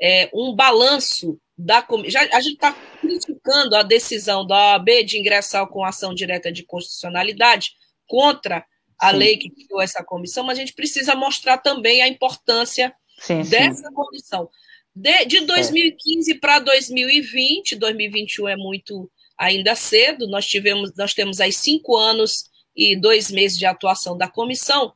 é, 0.00 0.30
um 0.32 0.54
balanço 0.54 1.38
da 1.58 1.86
já 2.06 2.20
a 2.32 2.40
gente 2.40 2.54
está 2.54 2.72
criticando 3.00 3.76
a 3.76 3.82
decisão 3.82 4.46
da 4.46 4.74
OAB 4.74 5.04
de 5.04 5.18
ingressar 5.18 5.66
com 5.68 5.84
ação 5.84 6.14
direta 6.14 6.52
de 6.52 6.62
constitucionalidade 6.62 7.72
contra 8.06 8.64
a 8.98 9.10
sim. 9.10 9.16
lei 9.16 9.36
que 9.36 9.50
criou 9.50 9.80
essa 9.80 10.02
comissão, 10.04 10.44
mas 10.44 10.58
a 10.58 10.60
gente 10.60 10.74
precisa 10.74 11.14
mostrar 11.14 11.58
também 11.58 12.02
a 12.02 12.08
importância 12.08 12.94
sim, 13.18 13.42
dessa 13.42 13.88
sim. 13.88 13.94
comissão. 13.94 14.48
De, 14.94 15.26
de 15.26 15.40
2015 15.42 16.34
para 16.36 16.58
2020, 16.58 17.76
2021 17.76 18.48
é 18.48 18.56
muito 18.56 19.10
ainda 19.38 19.74
cedo, 19.74 20.28
nós 20.28 20.46
tivemos, 20.46 20.92
nós 20.96 21.14
temos 21.14 21.40
aí 21.40 21.52
cinco 21.52 21.96
anos 21.96 22.44
e 22.74 22.96
dois 22.96 23.30
meses 23.30 23.58
de 23.58 23.66
atuação 23.66 24.16
da 24.16 24.28
comissão. 24.28 24.92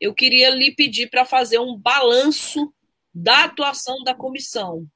Eu 0.00 0.14
queria 0.14 0.50
lhe 0.50 0.74
pedir 0.74 1.08
para 1.08 1.24
fazer 1.24 1.58
um 1.58 1.76
balanço 1.76 2.72
da 3.14 3.44
atuação 3.44 4.02
da 4.02 4.14
comissão. 4.14 4.86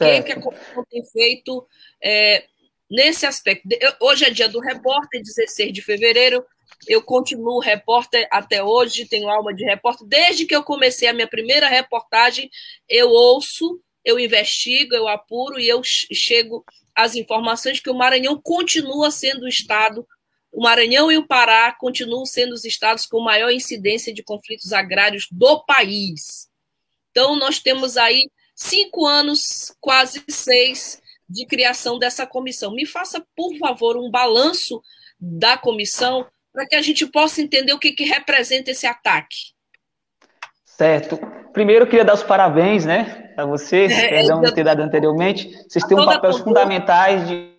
O 0.00 0.04
que, 0.04 0.22
que, 0.22 0.32
a 0.32 0.40
comissão 0.40 0.84
tem 0.90 1.04
feito 1.06 1.66
é, 2.02 2.44
nesse 2.90 3.24
aspecto? 3.24 3.68
Hoje 4.00 4.24
é 4.24 4.30
dia 4.30 4.48
do 4.48 4.58
repórter, 4.58 5.22
16 5.22 5.72
de 5.72 5.80
fevereiro. 5.80 6.44
Eu 6.88 7.00
continuo 7.02 7.60
repórter 7.60 8.26
até 8.30 8.62
hoje, 8.62 9.06
tenho 9.06 9.28
alma 9.28 9.54
de 9.54 9.64
repórter. 9.64 10.06
Desde 10.08 10.44
que 10.44 10.56
eu 10.56 10.64
comecei 10.64 11.06
a 11.06 11.12
minha 11.12 11.28
primeira 11.28 11.68
reportagem, 11.68 12.50
eu 12.88 13.08
ouço, 13.10 13.80
eu 14.04 14.18
investigo, 14.18 14.94
eu 14.94 15.06
apuro 15.06 15.60
e 15.60 15.68
eu 15.68 15.80
chego 15.84 16.64
às 16.94 17.14
informações 17.14 17.80
que 17.80 17.90
o 17.90 17.94
Maranhão 17.94 18.40
continua 18.40 19.10
sendo 19.10 19.44
o 19.44 19.48
estado, 19.48 20.06
o 20.52 20.62
Maranhão 20.62 21.10
e 21.10 21.16
o 21.16 21.26
Pará 21.26 21.72
continuam 21.72 22.26
sendo 22.26 22.52
os 22.52 22.64
estados 22.64 23.06
com 23.06 23.20
maior 23.20 23.50
incidência 23.50 24.12
de 24.12 24.22
conflitos 24.22 24.72
agrários 24.72 25.26
do 25.30 25.64
país. 25.64 26.48
Então, 27.10 27.36
nós 27.36 27.58
temos 27.58 27.96
aí 27.96 28.30
cinco 28.54 29.06
anos, 29.06 29.74
quase 29.80 30.22
seis, 30.28 31.00
de 31.28 31.46
criação 31.46 31.98
dessa 31.98 32.26
comissão. 32.26 32.74
Me 32.74 32.84
faça, 32.84 33.26
por 33.34 33.56
favor, 33.56 33.96
um 33.96 34.10
balanço 34.10 34.82
da 35.18 35.56
comissão 35.56 36.26
para 36.52 36.66
que 36.66 36.74
a 36.74 36.82
gente 36.82 37.06
possa 37.06 37.40
entender 37.40 37.72
o 37.72 37.78
que, 37.78 37.92
que 37.92 38.04
representa 38.04 38.70
esse 38.70 38.86
ataque. 38.86 39.52
Certo. 40.76 41.18
Primeiro, 41.52 41.84
eu 41.84 41.88
queria 41.88 42.04
dar 42.04 42.14
os 42.14 42.22
parabéns, 42.22 42.84
né, 42.84 43.32
a 43.36 43.44
você, 43.44 43.84
é, 43.84 44.08
perdão 44.08 44.40
de 44.40 44.54
ter 44.54 44.64
dado 44.64 44.80
anteriormente. 44.80 45.50
Vocês 45.68 45.84
têm 45.84 45.98
um 45.98 46.04
papéis 46.04 46.38
fundamentais 46.38 47.28
de, 47.28 47.52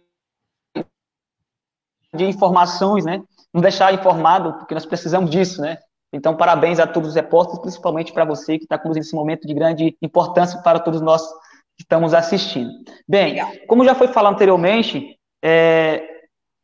de 2.13 2.25
informações, 2.25 3.05
né? 3.05 3.21
Não 3.53 3.61
deixar 3.61 3.93
informado, 3.93 4.53
porque 4.53 4.73
nós 4.73 4.85
precisamos 4.85 5.29
disso, 5.29 5.61
né? 5.61 5.77
Então, 6.11 6.35
parabéns 6.35 6.79
a 6.79 6.87
todos 6.87 7.09
os 7.09 7.15
repórteres, 7.15 7.59
principalmente 7.59 8.11
para 8.11 8.25
você 8.25 8.57
que 8.57 8.65
está 8.65 8.77
conduzindo 8.77 9.03
esse 9.03 9.15
momento 9.15 9.47
de 9.47 9.53
grande 9.53 9.97
importância 10.01 10.59
para 10.61 10.79
todos 10.79 11.01
nós 11.01 11.23
que 11.75 11.81
estamos 11.81 12.13
assistindo. 12.13 12.71
Bem, 13.07 13.39
como 13.67 13.85
já 13.85 13.95
foi 13.95 14.07
falado 14.07 14.33
anteriormente, 14.33 15.17
é, 15.43 16.12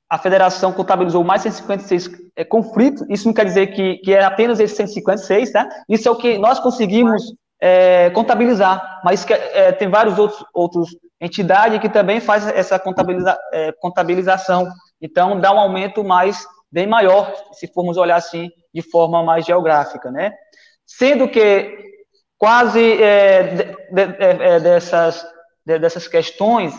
a 0.10 0.18
federação 0.18 0.74
contabilizou 0.74 1.24
mais 1.24 1.44
156 1.44 2.10
é, 2.36 2.44
conflitos, 2.44 3.06
isso 3.10 3.28
não 3.28 3.34
quer 3.34 3.46
dizer 3.46 3.68
que, 3.68 3.98
que 3.98 4.14
é 4.14 4.24
apenas 4.24 4.60
esses 4.60 4.76
156, 4.76 5.52
tá? 5.52 5.70
Isso 5.88 6.08
é 6.08 6.12
o 6.12 6.16
que 6.16 6.38
nós 6.38 6.60
conseguimos 6.60 7.22
é, 7.62 8.10
contabilizar, 8.10 9.02
mas 9.04 9.24
que, 9.24 9.34
é, 9.34 9.72
tem 9.72 9.90
vários 9.90 10.18
outros, 10.18 10.44
outros 10.54 10.98
entidades 11.22 11.80
que 11.80 11.90
também 11.90 12.20
faz 12.20 12.48
essa 12.48 12.80
contabiliza, 12.80 13.38
contabilização, 13.82 14.72
então 15.02 15.40
dá 15.40 15.54
um 15.54 15.60
aumento 15.60 16.02
mais, 16.02 16.48
bem 16.72 16.88
maior, 16.88 17.34
se 17.52 17.68
formos 17.68 17.98
olhar 17.98 18.16
assim, 18.16 18.50
de 18.74 18.82
forma 18.82 19.22
mais 19.22 19.46
geográfica, 19.46 20.10
né? 20.10 20.34
sendo 20.90 21.28
que 21.28 21.78
quase 22.38 22.80
de, 22.80 23.64
de, 23.92 24.60
dessas, 24.62 25.28
de, 25.66 25.78
dessas 25.78 26.08
questões, 26.08 26.74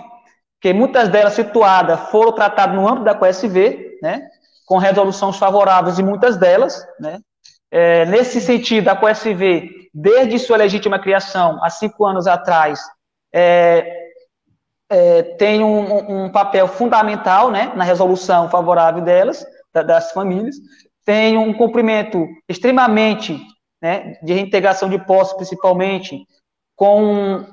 que 0.61 0.73
muitas 0.73 1.09
delas 1.09 1.33
situadas 1.33 1.99
foram 2.11 2.33
tratadas 2.33 2.75
no 2.75 2.87
âmbito 2.87 3.05
da 3.05 3.15
COSV, 3.15 3.99
né, 4.03 4.29
com 4.67 4.79
resoluções 4.79 5.37
favoráveis 5.37 5.99
em 5.99 6.05
muitas 6.05 6.37
delas, 6.37 6.87
né, 6.99 7.19
é, 7.71 8.05
nesse 8.07 8.41
sentido, 8.41 8.89
a 8.89 8.97
COSV, 8.97 9.89
desde 9.95 10.39
sua 10.39 10.57
legítima 10.57 10.99
criação, 10.99 11.63
há 11.63 11.71
cinco 11.71 12.05
anos 12.05 12.27
atrás, 12.27 12.81
é, 13.33 14.11
é, 14.91 15.23
tem 15.23 15.63
um, 15.63 16.25
um, 16.25 16.33
papel 16.33 16.67
fundamental 16.67 17.51
né, 17.51 17.73
na 17.77 17.85
resolução 17.85 18.51
favorável 18.51 19.03
delas, 19.03 19.47
da, 19.73 19.83
das 19.83 20.13
famílias, 20.13 20.57
tem 21.05 21.39
um 21.39 21.55
cumprimento 21.55 22.27
extremamente 22.49 23.41
né, 23.81 24.19
de 24.23 24.33
reintegração 24.33 24.89
de 24.89 24.99
posse, 24.99 25.37
principalmente, 25.37 26.27
com, 26.75 27.47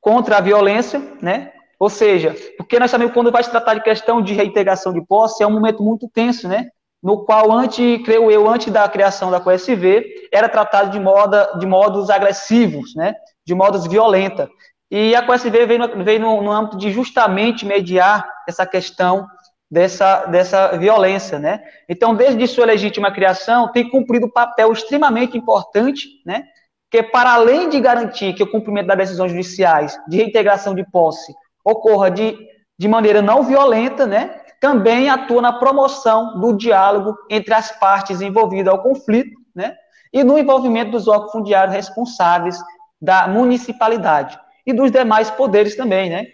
contra 0.00 0.36
a 0.36 0.40
violência, 0.40 1.00
né, 1.22 1.53
ou 1.78 1.90
seja, 1.90 2.34
porque 2.56 2.78
nós 2.78 2.90
sabemos 2.90 3.12
que 3.12 3.18
quando 3.18 3.32
vai 3.32 3.42
se 3.42 3.50
tratar 3.50 3.74
de 3.74 3.82
questão 3.82 4.22
de 4.22 4.34
reintegração 4.34 4.92
de 4.92 5.04
posse, 5.04 5.42
é 5.42 5.46
um 5.46 5.52
momento 5.52 5.82
muito 5.82 6.08
tenso, 6.08 6.48
né, 6.48 6.68
no 7.02 7.24
qual, 7.24 7.52
antes, 7.52 8.02
creio 8.02 8.30
eu, 8.30 8.48
antes 8.48 8.72
da 8.72 8.88
criação 8.88 9.30
da 9.30 9.38
COSV, 9.38 10.28
era 10.32 10.48
tratado 10.48 10.90
de, 10.90 10.98
moda, 10.98 11.52
de 11.58 11.66
modos 11.66 12.08
agressivos, 12.08 12.94
né, 12.94 13.14
de 13.46 13.54
modos 13.54 13.86
violenta. 13.86 14.48
E 14.90 15.14
a 15.14 15.22
COSV 15.22 15.66
veio, 15.66 15.78
no, 15.80 16.04
veio 16.04 16.20
no, 16.20 16.42
no 16.42 16.50
âmbito 16.50 16.78
de 16.78 16.90
justamente 16.90 17.66
mediar 17.66 18.26
essa 18.48 18.64
questão 18.64 19.26
dessa, 19.70 20.24
dessa 20.26 20.78
violência, 20.78 21.38
né? 21.38 21.60
Então, 21.88 22.14
desde 22.14 22.46
sua 22.46 22.64
legítima 22.64 23.10
criação, 23.10 23.70
tem 23.72 23.90
cumprido 23.90 24.26
um 24.26 24.30
papel 24.30 24.72
extremamente 24.72 25.36
importante, 25.36 26.08
né? 26.24 26.44
Que 26.90 27.02
para 27.02 27.32
além 27.32 27.68
de 27.68 27.80
garantir 27.80 28.34
que 28.34 28.42
o 28.42 28.50
cumprimento 28.50 28.86
das 28.86 28.96
decisões 28.96 29.32
judiciais 29.32 29.98
de 30.08 30.16
reintegração 30.16 30.74
de 30.74 30.88
posse 30.90 31.34
ocorra 31.64 32.10
de, 32.10 32.36
de 32.78 32.88
maneira 32.88 33.22
não 33.22 33.42
violenta, 33.42 34.06
né? 34.06 34.40
Também 34.60 35.08
atua 35.08 35.42
na 35.42 35.52
promoção 35.52 36.38
do 36.38 36.52
diálogo 36.52 37.16
entre 37.30 37.54
as 37.54 37.72
partes 37.78 38.20
envolvidas 38.20 38.72
ao 38.72 38.82
conflito, 38.82 39.32
né? 39.54 39.74
E 40.12 40.22
no 40.22 40.38
envolvimento 40.38 40.92
dos 40.92 41.08
órgãos 41.08 41.32
fundiários 41.32 41.74
responsáveis 41.74 42.58
da 43.00 43.26
municipalidade 43.26 44.38
e 44.66 44.72
dos 44.72 44.90
demais 44.90 45.30
poderes 45.30 45.76
também, 45.76 46.10
né? 46.10 46.26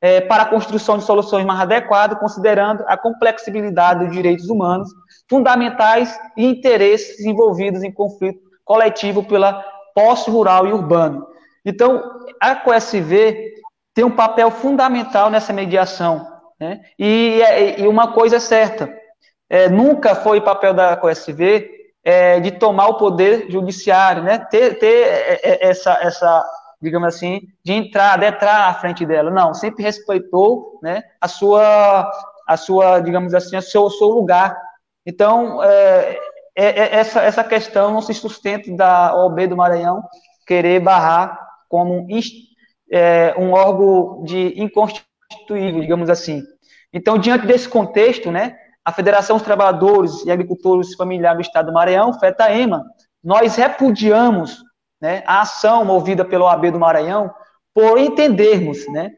É, 0.00 0.20
para 0.20 0.42
a 0.42 0.46
construção 0.46 0.98
de 0.98 1.04
soluções 1.04 1.46
mais 1.46 1.60
adequadas, 1.60 2.18
considerando 2.18 2.84
a 2.86 2.96
complexibilidade 2.96 4.04
dos 4.04 4.12
direitos 4.14 4.50
humanos 4.50 4.90
fundamentais 5.28 6.18
e 6.36 6.44
interesses 6.44 7.24
envolvidos 7.24 7.82
em 7.82 7.90
conflito 7.90 8.38
coletivo 8.64 9.22
pela 9.24 9.64
posse 9.94 10.30
rural 10.30 10.66
e 10.66 10.72
urbano. 10.72 11.26
Então, 11.64 12.02
a 12.40 12.54
COSV 12.54 13.54
tem 13.94 14.04
um 14.04 14.10
papel 14.10 14.50
fundamental 14.50 15.30
nessa 15.30 15.52
mediação. 15.52 16.26
Né? 16.60 16.80
E, 16.98 17.40
e, 17.78 17.86
uma 17.86 18.12
coisa 18.12 18.36
é 18.36 18.40
certa, 18.40 18.92
é, 19.48 19.68
nunca 19.68 20.14
foi 20.14 20.40
papel 20.40 20.74
da 20.74 20.96
COSV 20.96 21.70
é, 22.02 22.40
de 22.40 22.52
tomar 22.52 22.88
o 22.88 22.98
poder 22.98 23.50
judiciário, 23.50 24.22
né? 24.22 24.38
ter, 24.38 24.78
ter 24.78 25.06
é, 25.06 25.40
é, 25.42 25.68
essa, 25.68 25.92
essa 26.02 26.44
digamos 26.84 27.08
assim, 27.08 27.40
de 27.64 27.72
entrar, 27.72 28.18
de 28.18 28.26
entrar 28.26 28.68
à 28.68 28.74
frente 28.74 29.06
dela. 29.06 29.30
Não, 29.30 29.54
sempre 29.54 29.82
respeitou, 29.82 30.78
né, 30.82 31.02
a 31.18 31.26
sua, 31.26 32.10
a 32.46 32.56
sua, 32.58 33.00
digamos 33.00 33.32
assim, 33.32 33.56
o 33.56 33.62
seu, 33.62 33.88
seu 33.88 34.08
lugar. 34.08 34.54
Então, 35.06 35.62
é, 35.62 36.18
é, 36.54 36.64
é, 36.64 36.96
essa, 36.96 37.22
essa 37.22 37.42
questão 37.42 37.92
não 37.92 38.02
se 38.02 38.12
sustenta 38.12 38.70
da 38.76 39.14
OB 39.16 39.46
do 39.46 39.56
Maranhão 39.56 40.02
querer 40.46 40.78
barrar 40.78 41.40
como 41.68 42.06
é, 42.90 43.34
um 43.38 43.52
órgão 43.52 44.22
de 44.24 44.60
inconstituível, 44.60 45.80
digamos 45.80 46.10
assim. 46.10 46.42
Então, 46.92 47.18
diante 47.18 47.46
desse 47.46 47.68
contexto, 47.68 48.30
né, 48.30 48.56
a 48.84 48.92
Federação 48.92 49.36
dos 49.36 49.44
Trabalhadores 49.44 50.24
e 50.24 50.30
Agricultores 50.30 50.94
Familiares 50.94 51.38
do 51.38 51.48
Estado 51.48 51.66
do 51.66 51.72
Maranhão, 51.72 52.18
FETAEMA, 52.18 52.84
nós 53.22 53.56
repudiamos 53.56 54.62
né, 55.00 55.22
a 55.26 55.40
ação 55.40 55.84
movida 55.84 56.24
pelo 56.24 56.44
OAB 56.44 56.70
do 56.70 56.78
Maranhão, 56.78 57.34
por 57.74 57.98
entendermos 57.98 58.86
né, 58.88 59.10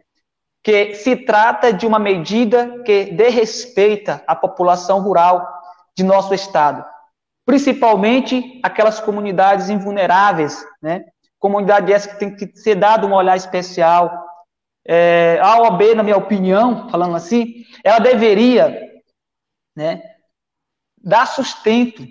que 0.62 0.94
se 0.94 1.16
trata 1.16 1.72
de 1.72 1.86
uma 1.86 1.98
medida 1.98 2.82
que 2.82 3.12
desrespeita 3.12 4.22
a 4.26 4.34
população 4.34 5.00
rural 5.00 5.46
de 5.96 6.02
nosso 6.02 6.34
estado, 6.34 6.84
principalmente 7.44 8.60
aquelas 8.62 8.98
comunidades 8.98 9.68
invulneráveis, 9.68 10.64
né, 10.82 11.04
comunidade 11.38 11.92
essa 11.92 12.08
que 12.08 12.18
tem 12.18 12.34
que 12.34 12.56
ser 12.56 12.74
dado 12.74 13.06
um 13.06 13.14
olhar 13.14 13.36
especial. 13.36 14.24
É, 14.86 15.38
a 15.42 15.60
OAB, 15.60 15.94
na 15.94 16.02
minha 16.02 16.16
opinião, 16.16 16.88
falando 16.88 17.16
assim, 17.16 17.64
ela 17.82 17.98
deveria 17.98 18.80
né, 19.74 20.02
dar 21.02 21.26
sustento, 21.26 22.06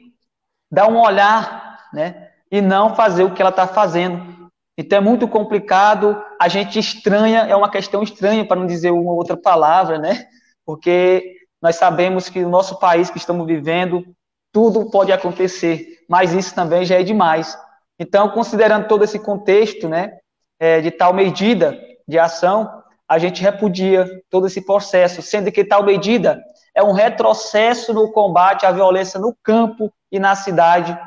dar 0.71 0.87
um 0.87 0.99
olhar 0.99 1.87
né, 1.93 2.31
e 2.51 2.61
não 2.61 2.95
fazer 2.95 3.23
o 3.23 3.33
que 3.33 3.41
ela 3.41 3.49
está 3.49 3.67
fazendo. 3.67 4.35
Então 4.77 4.97
é 4.97 5.01
muito 5.01 5.27
complicado, 5.27 6.21
a 6.39 6.49
gente 6.49 6.77
estranha, 6.77 7.41
é 7.41 7.55
uma 7.55 7.69
questão 7.69 8.03
estranha, 8.03 8.45
para 8.45 8.59
não 8.59 8.67
dizer 8.67 8.91
uma 8.91 9.13
outra 9.13 9.37
palavra, 9.37 9.97
né? 9.97 10.27
Porque 10.65 11.37
nós 11.61 11.77
sabemos 11.77 12.27
que 12.27 12.41
no 12.41 12.49
nosso 12.49 12.77
país 12.77 13.09
que 13.09 13.17
estamos 13.17 13.47
vivendo, 13.47 14.05
tudo 14.51 14.89
pode 14.89 15.11
acontecer, 15.11 16.03
mas 16.09 16.33
isso 16.33 16.53
também 16.53 16.83
já 16.85 16.99
é 16.99 17.03
demais. 17.03 17.57
Então, 17.99 18.29
considerando 18.29 18.87
todo 18.87 19.03
esse 19.03 19.19
contexto, 19.19 19.87
né, 19.87 20.17
é, 20.59 20.81
de 20.81 20.91
tal 20.91 21.13
medida 21.13 21.77
de 22.07 22.19
ação, 22.19 22.83
a 23.07 23.17
gente 23.17 23.41
repudia 23.41 24.07
todo 24.29 24.47
esse 24.47 24.61
processo, 24.61 25.21
sendo 25.21 25.51
que 25.51 25.63
tal 25.63 25.83
medida 25.83 26.41
é 26.73 26.83
um 26.83 26.91
retrocesso 26.91 27.93
no 27.93 28.11
combate 28.11 28.65
à 28.65 28.71
violência 28.71 29.19
no 29.19 29.35
campo 29.43 29.91
e 30.11 30.19
na 30.19 30.35
cidade, 30.35 30.97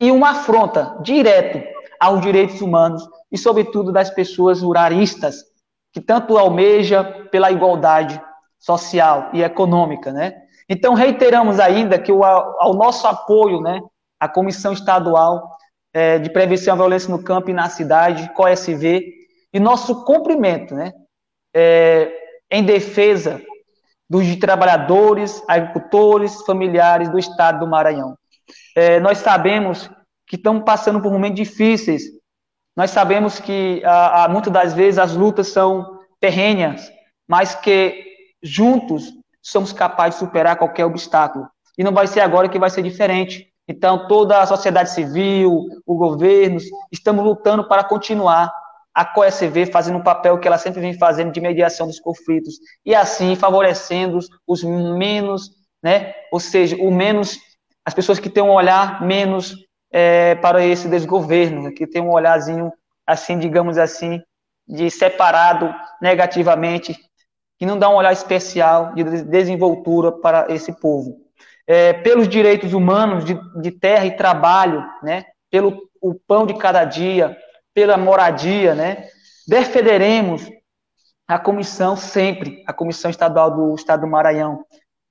e 0.00 0.10
uma 0.10 0.30
afronta 0.30 0.96
direta 1.02 1.62
aos 2.00 2.20
direitos 2.20 2.60
humanos 2.60 3.06
e, 3.30 3.38
sobretudo, 3.38 3.92
das 3.92 4.10
pessoas 4.10 4.62
ruralistas, 4.62 5.44
que 5.92 6.00
tanto 6.00 6.38
almeja 6.38 7.04
pela 7.30 7.50
igualdade 7.50 8.20
social 8.58 9.30
e 9.32 9.42
econômica, 9.42 10.12
né? 10.12 10.34
Então, 10.68 10.94
reiteramos 10.94 11.60
ainda 11.60 11.98
que 11.98 12.10
o, 12.10 12.24
ao 12.24 12.74
nosso 12.74 13.06
apoio, 13.06 13.60
né, 13.60 13.80
à 14.18 14.28
Comissão 14.28 14.72
Estadual 14.72 15.56
é, 15.92 16.18
de 16.18 16.30
Prevenção 16.30 16.74
à 16.74 16.76
Violência 16.76 17.10
no 17.10 17.22
Campo 17.22 17.50
e 17.50 17.54
na 17.54 17.68
Cidade, 17.68 18.32
COSV, 18.34 19.14
e 19.52 19.60
nosso 19.60 20.04
cumprimento, 20.04 20.74
né, 20.74 20.92
é, 21.54 22.10
em 22.50 22.64
defesa 22.64 23.40
dos 24.08 24.36
trabalhadores, 24.36 25.42
agricultores, 25.48 26.42
familiares 26.44 27.08
do 27.08 27.18
Estado 27.18 27.60
do 27.60 27.66
Maranhão. 27.66 28.16
É, 28.76 29.00
nós 29.00 29.18
sabemos 29.18 29.90
que 30.26 30.36
estamos 30.36 30.64
passando 30.64 31.00
por 31.00 31.12
momentos 31.12 31.36
difíceis. 31.36 32.04
Nós 32.76 32.90
sabemos 32.90 33.38
que 33.38 33.82
ah, 33.84 34.26
muitas 34.30 34.52
das 34.52 34.72
vezes 34.72 34.98
as 34.98 35.14
lutas 35.14 35.48
são 35.48 35.98
terrenas, 36.18 36.90
mas 37.28 37.54
que 37.54 38.04
juntos 38.42 39.12
somos 39.42 39.72
capazes 39.72 40.18
de 40.18 40.26
superar 40.26 40.56
qualquer 40.56 40.86
obstáculo. 40.86 41.48
E 41.76 41.84
não 41.84 41.92
vai 41.92 42.06
ser 42.06 42.20
agora 42.20 42.48
que 42.48 42.58
vai 42.58 42.70
ser 42.70 42.82
diferente. 42.82 43.51
Então, 43.68 44.06
toda 44.08 44.40
a 44.40 44.46
sociedade 44.46 44.90
civil, 44.90 45.66
o 45.86 45.96
governo, 45.96 46.58
estamos 46.90 47.24
lutando 47.24 47.66
para 47.68 47.84
continuar 47.84 48.52
a 48.94 49.04
COSV 49.04 49.66
fazendo 49.66 49.98
um 49.98 50.02
papel 50.02 50.38
que 50.38 50.46
ela 50.46 50.58
sempre 50.58 50.80
vem 50.80 50.98
fazendo 50.98 51.32
de 51.32 51.40
mediação 51.40 51.86
dos 51.86 51.98
conflitos 51.98 52.56
e 52.84 52.94
assim 52.94 53.34
favorecendo 53.34 54.18
os 54.46 54.62
menos, 54.62 55.50
né, 55.82 56.12
ou 56.30 56.38
seja, 56.38 56.76
o 56.76 56.90
menos 56.90 57.38
as 57.84 57.94
pessoas 57.94 58.18
que 58.18 58.28
têm 58.28 58.42
um 58.42 58.52
olhar 58.52 59.02
menos 59.02 59.56
é, 59.90 60.34
para 60.36 60.64
esse 60.64 60.88
desgoverno, 60.88 61.62
né, 61.62 61.70
que 61.72 61.86
tem 61.86 62.02
um 62.02 62.12
olharzinho, 62.12 62.70
assim, 63.06 63.38
digamos 63.38 63.78
assim, 63.78 64.20
de 64.68 64.90
separado 64.90 65.74
negativamente, 66.00 66.96
que 67.58 67.66
não 67.66 67.78
dá 67.78 67.88
um 67.88 67.94
olhar 67.94 68.12
especial 68.12 68.94
de 68.94 69.24
desenvoltura 69.24 70.12
para 70.12 70.52
esse 70.52 70.72
povo. 70.72 71.21
É, 71.66 71.92
pelos 71.92 72.28
direitos 72.28 72.72
humanos 72.72 73.24
de, 73.24 73.38
de, 73.60 73.70
terra 73.70 74.04
e 74.04 74.16
trabalho, 74.16 74.84
né, 75.02 75.24
pelo 75.50 75.76
o 76.00 76.14
pão 76.14 76.44
de 76.44 76.54
cada 76.54 76.84
dia, 76.84 77.36
pela 77.72 77.96
moradia, 77.96 78.74
né, 78.74 79.06
defenderemos 79.46 80.50
a 81.28 81.38
comissão 81.38 81.96
sempre, 81.96 82.62
a 82.66 82.72
Comissão 82.72 83.10
Estadual 83.10 83.50
do 83.50 83.74
Estado 83.74 84.00
do 84.00 84.08
Maranhão, 84.08 84.64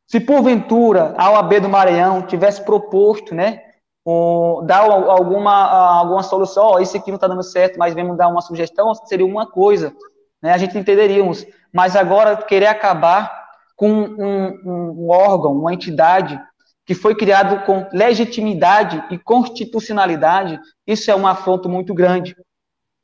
se 0.06 0.20
porventura 0.20 1.16
a 1.18 1.32
OAB 1.32 1.62
do 1.62 1.70
Maranhão 1.70 2.22
tivesse 2.22 2.62
proposto, 2.66 3.34
né, 3.34 3.62
um, 4.06 4.62
dar 4.66 4.82
alguma, 4.82 5.54
alguma 6.00 6.24
solução, 6.24 6.72
oh, 6.74 6.80
isso 6.80 6.98
aqui 6.98 7.12
não 7.12 7.16
está 7.16 7.28
dando 7.28 7.44
certo, 7.44 7.80
mas 7.80 7.94
vamos 7.94 8.18
dar 8.18 8.28
uma 8.28 8.42
sugestão, 8.42 8.94
seria 8.94 9.26
uma 9.26 9.50
coisa, 9.50 9.96
né, 10.42 10.52
a 10.52 10.58
gente 10.58 10.78
entenderíamos. 10.78 11.46
Mas 11.74 11.96
agora 11.96 12.36
querer 12.36 12.68
acabar 12.68 13.41
com 13.82 13.90
um, 13.90 14.60
um, 14.64 15.10
órgão, 15.10 15.54
uma 15.54 15.74
entidade 15.74 16.40
que 16.86 16.94
foi 16.94 17.16
criado 17.16 17.66
com 17.66 17.88
legitimidade 17.92 19.04
e 19.10 19.18
constitucionalidade, 19.18 20.60
isso 20.86 21.10
é 21.10 21.16
um 21.16 21.26
afronto 21.26 21.68
muito 21.68 21.92
grande. 21.92 22.36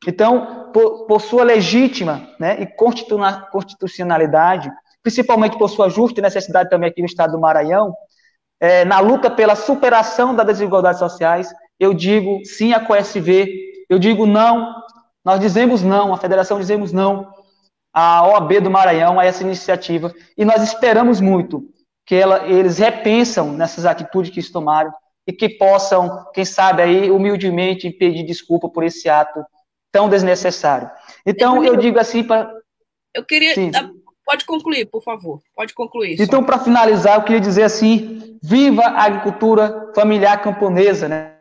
Então, 0.07 0.69
por, 0.71 1.07
por 1.07 1.19
sua 1.19 1.43
legítima 1.43 2.29
né, 2.39 2.61
e 2.61 2.67
constitucionalidade, 2.67 4.71
principalmente 5.01 5.57
por 5.57 5.67
sua 5.67 5.89
justa 5.89 6.21
necessidade 6.21 6.69
também 6.69 6.91
aqui 6.91 7.01
no 7.01 7.07
estado 7.07 7.31
do 7.31 7.39
Maranhão, 7.39 7.91
é, 8.59 8.85
na 8.85 8.99
luta 8.99 9.31
pela 9.31 9.55
superação 9.55 10.35
das 10.35 10.45
desigualdades 10.45 10.99
sociais, 10.99 11.51
eu 11.79 11.91
digo 11.91 12.45
sim 12.45 12.73
à 12.73 12.79
COSV, 12.79 13.47
eu 13.89 13.97
digo 13.97 14.27
não, 14.27 14.75
nós 15.25 15.39
dizemos 15.39 15.81
não, 15.81 16.13
a 16.13 16.17
federação 16.17 16.59
dizemos 16.59 16.93
não 16.93 17.35
à 17.99 18.21
OAB 18.27 18.61
do 18.61 18.69
Maranhão, 18.69 19.19
a 19.19 19.25
essa 19.25 19.41
iniciativa, 19.41 20.13
e 20.37 20.45
nós 20.45 20.61
esperamos 20.61 21.19
muito 21.19 21.67
que 22.05 22.13
ela, 22.13 22.45
eles 22.45 22.77
repensam 22.77 23.51
nessas 23.53 23.87
atitudes 23.87 24.29
que 24.31 24.39
eles 24.39 24.51
tomaram 24.51 24.93
e 25.25 25.33
que 25.33 25.49
possam, 25.49 26.27
quem 26.31 26.45
sabe 26.45 26.83
aí, 26.83 27.09
humildemente 27.09 27.89
pedir 27.89 28.23
desculpa 28.23 28.69
por 28.69 28.83
esse 28.83 29.09
ato 29.09 29.43
tão 29.91 30.07
desnecessário. 30.07 30.91
Então, 31.25 31.63
eu 31.63 31.75
digo 31.75 31.97
assim 31.97 32.23
para... 32.23 32.53
Eu 33.15 33.25
queria... 33.25 33.55
Sim. 33.55 33.71
Pode 34.23 34.45
concluir, 34.45 34.85
por 34.85 35.01
favor. 35.01 35.39
Pode 35.55 35.73
concluir. 35.73 36.21
Então, 36.21 36.43
para 36.43 36.59
finalizar, 36.59 37.15
eu 37.15 37.23
queria 37.23 37.39
dizer 37.39 37.63
assim: 37.63 38.37
viva 38.43 38.83
a 38.83 39.05
agricultura 39.05 39.93
familiar 39.95 40.41
camponesa, 40.41 41.07
né? 41.07 41.37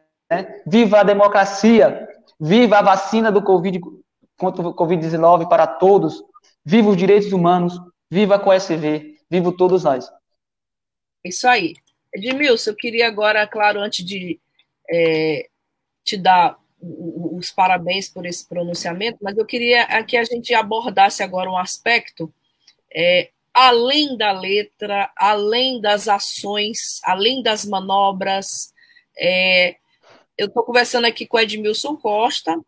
Viva 0.65 1.01
a 1.01 1.03
democracia, 1.03 2.09
viva 2.41 2.79
a 2.79 2.83
vacina 2.83 3.33
do 3.33 3.43
Covid 3.43 3.81
contra 4.37 4.67
o 4.67 4.75
Covid-19 4.75 5.49
para 5.49 5.67
todos, 5.67 6.23
viva 6.65 6.91
os 6.91 6.97
direitos 6.97 7.33
humanos, 7.33 7.79
viva 8.11 8.37
a 8.37 8.39
COSV, 8.39 9.19
viva 9.31 9.53
todos 9.57 9.85
nós. 9.85 10.11
Isso 11.25 11.47
aí. 11.49 11.75
Edmilson, 12.15 12.71
eu 12.71 12.77
queria 12.77 13.07
agora, 13.07 13.47
claro, 13.47 13.81
antes 13.81 14.05
de 14.05 14.41
é, 14.89 15.49
te 16.05 16.17
dar 16.17 16.59
os 16.81 17.51
parabéns 17.51 18.09
por 18.09 18.25
esse 18.27 18.47
pronunciamento, 18.47 19.19
mas 19.21 19.37
eu 19.37 19.45
queria 19.45 20.03
que 20.05 20.17
a 20.17 20.25
gente 20.25 20.55
abordasse 20.55 21.23
agora 21.23 21.51
um 21.51 21.57
aspecto 21.57 22.33
é, 22.95 23.31
além 23.53 24.17
da 24.17 24.33
letra, 24.33 25.11
além 25.17 25.81
das 25.81 26.09
ações, 26.09 27.01
além 27.03 27.43
das 27.43 27.65
manobras. 27.65 28.73
É, 29.19 29.77
eu 30.37 30.47
estou 30.49 30.63
conversando 30.63 31.07
aqui 31.07 31.27
com 31.27 31.39
Edmilson 31.39 31.97
Costa, 31.97 32.59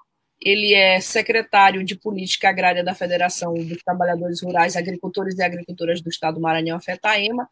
ele 0.41 0.73
é 0.73 1.01
secretário 1.01 1.85
de 1.85 1.97
Política 1.97 2.49
Agrária 2.49 2.85
da 2.85 2.95
Federação 2.95 3.55
dos 3.55 3.83
Trabalhadores 3.83 4.43
Rurais, 4.43 4.77
Agricultores 4.77 5.37
e 5.37 5.43
Agricultoras 5.43 6.01
do 6.01 6.09
Estado 6.09 6.37
do 6.37 6.41
Maranhão, 6.41 6.81
FETAEMA, 6.81 7.49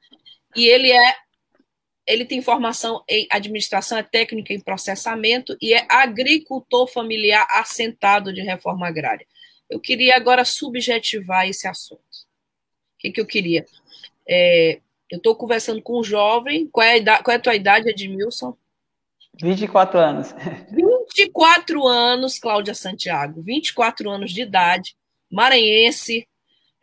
e 0.55 0.66
ele 0.66 0.90
é 0.90 1.16
ele 2.07 2.25
tem 2.25 2.40
formação 2.40 3.03
em 3.09 3.27
administração, 3.33 3.99
é 3.99 4.03
técnica 4.03 4.55
em 4.55 4.61
processamento 4.61 5.57
e 5.61 5.75
é 5.75 5.85
agricultor 5.88 6.87
familiar 6.87 7.44
assentado 7.51 8.33
de 8.33 8.42
reforma 8.42 8.87
agrária. 8.87 9.27
Eu 9.68 9.81
queria 9.81 10.14
agora 10.14 10.44
subjetivar 10.44 11.49
esse 11.49 11.66
assunto. 11.66 12.01
O 12.01 12.99
que, 13.01 13.11
que 13.11 13.20
eu 13.20 13.27
queria? 13.27 13.66
É, 14.29 14.79
eu 15.11 15.18
estou 15.18 15.35
conversando 15.35 15.83
com 15.83 15.99
um 15.99 16.05
jovem. 16.05 16.68
Qual 16.68 16.87
é, 16.87 16.92
a 16.92 16.96
idade, 16.96 17.25
qual 17.25 17.33
é 17.33 17.38
a 17.38 17.42
tua 17.42 17.55
idade, 17.57 17.88
Edmilson? 17.88 18.57
24 19.42 19.99
anos. 19.99 20.35
24 21.14 21.87
anos, 21.87 22.38
Cláudia 22.38 22.75
Santiago. 22.75 23.42
24 23.42 24.11
anos 24.11 24.33
de 24.33 24.42
idade, 24.42 24.97
maranhense, 25.31 26.27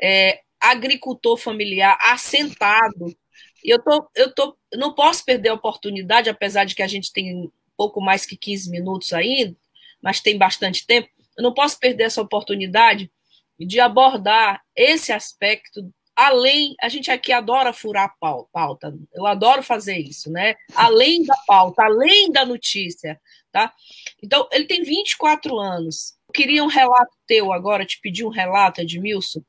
é, 0.02 0.42
agricultor 0.60 1.38
familiar, 1.38 1.98
assentado. 2.02 3.16
E 3.64 3.70
eu, 3.70 3.82
tô, 3.82 4.10
eu 4.16 4.34
tô, 4.34 4.58
não 4.74 4.94
posso 4.94 5.24
perder 5.26 5.50
a 5.50 5.54
oportunidade, 5.54 6.30
apesar 6.30 6.66
de 6.66 6.76
que 6.76 6.82
a 6.82 6.88
gente 6.88 7.12
tem 7.12 7.52
pouco 7.78 8.02
mais 8.02 8.26
que 8.26 8.38
15 8.38 8.70
minutos 8.70 9.14
ainda, 9.14 9.56
mas 10.02 10.20
tem 10.20 10.38
bastante 10.38 10.86
tempo. 10.86 11.10
Eu 11.38 11.44
não 11.44 11.54
posso 11.54 11.80
perder 11.80 12.04
essa 12.04 12.22
oportunidade 12.22 13.12
de 13.60 13.80
abordar 13.80 14.62
esse 14.76 15.12
aspecto 15.12 15.94
além, 16.16 16.76
a 16.82 16.90
gente 16.90 17.10
aqui 17.10 17.32
adora 17.32 17.74
furar 17.74 18.16
pauta, 18.20 18.96
eu 19.14 19.26
adoro 19.26 19.64
fazer 19.64 19.98
isso, 19.98 20.32
né? 20.32 20.56
Além 20.76 21.24
da 21.26 21.36
pauta, 21.48 21.84
além 21.84 22.32
da 22.32 22.46
notícia, 22.46 23.20
tá? 23.52 23.74
Então, 24.22 24.48
ele 24.52 24.66
tem 24.66 24.84
24 24.84 25.58
anos. 25.58 26.16
Eu 26.28 26.34
queria 26.34 26.64
um 26.64 26.68
relato 26.68 27.16
teu 27.26 27.52
agora, 27.52 27.86
te 27.86 28.00
pedir 28.00 28.26
um 28.26 28.30
relato, 28.30 28.82
Edmilson, 28.82 29.42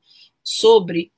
sobre 0.43 1.11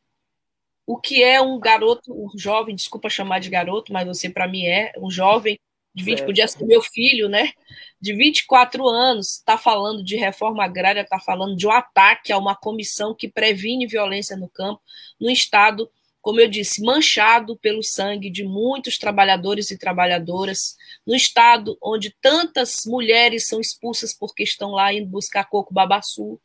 o 0.86 0.97
que 0.97 1.21
é 1.21 1.41
um 1.41 1.60
garoto, 1.60 2.13
um 2.13 2.38
jovem, 2.38 2.75
desculpa 2.75 3.10
chamar 3.10 3.39
de 3.39 3.49
garoto, 3.49 3.91
mas 3.91 4.07
você 4.07 4.29
para 4.29 4.47
mim 4.47 4.65
é 4.65 4.93
um 4.97 5.12
jovem 5.12 5.60
de 5.97 6.03
20, 6.03 6.19
é. 6.19 6.25
podia 6.25 6.47
ser 6.47 6.63
meu 6.63 6.81
filho, 6.83 7.27
né? 7.27 7.51
De 7.99 8.13
24 8.13 8.88
anos, 8.88 9.38
está 9.38 9.57
falando 9.57 10.03
de 10.03 10.15
reforma 10.15 10.63
agrária, 10.63 11.01
está 11.01 11.19
falando 11.19 11.55
de 11.55 11.65
um 11.65 11.71
ataque 11.71 12.31
a 12.31 12.38
uma 12.38 12.55
comissão 12.55 13.15
que 13.15 13.27
previne 13.27 13.88
violência 13.88 14.38
no 14.38 14.47
campo, 14.47 14.79
no 15.19 15.27
Estado, 15.31 15.89
como 16.21 16.39
eu 16.39 16.47
disse, 16.47 16.83
manchado 16.83 17.57
pelo 17.57 17.81
sangue 17.81 18.29
de 18.29 18.43
muitos 18.43 18.99
trabalhadores 18.99 19.71
e 19.71 19.77
trabalhadoras, 19.77 20.77
no 21.05 21.15
Estado 21.15 21.75
onde 21.81 22.15
tantas 22.21 22.86
mulheres 22.86 23.47
são 23.47 23.60
expulsas 23.60 24.13
porque 24.13 24.43
estão 24.43 24.73
lá 24.73 24.93
indo 24.93 25.10
buscar 25.10 25.45
coco 25.45 25.73
babaçu, 25.73 26.39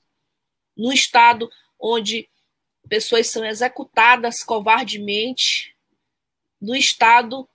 no 0.74 0.90
Estado 0.90 1.50
onde 1.78 2.26
pessoas 2.88 3.26
são 3.26 3.44
executadas 3.44 4.42
covardemente, 4.42 5.76
no 6.58 6.74
Estado 6.74 7.46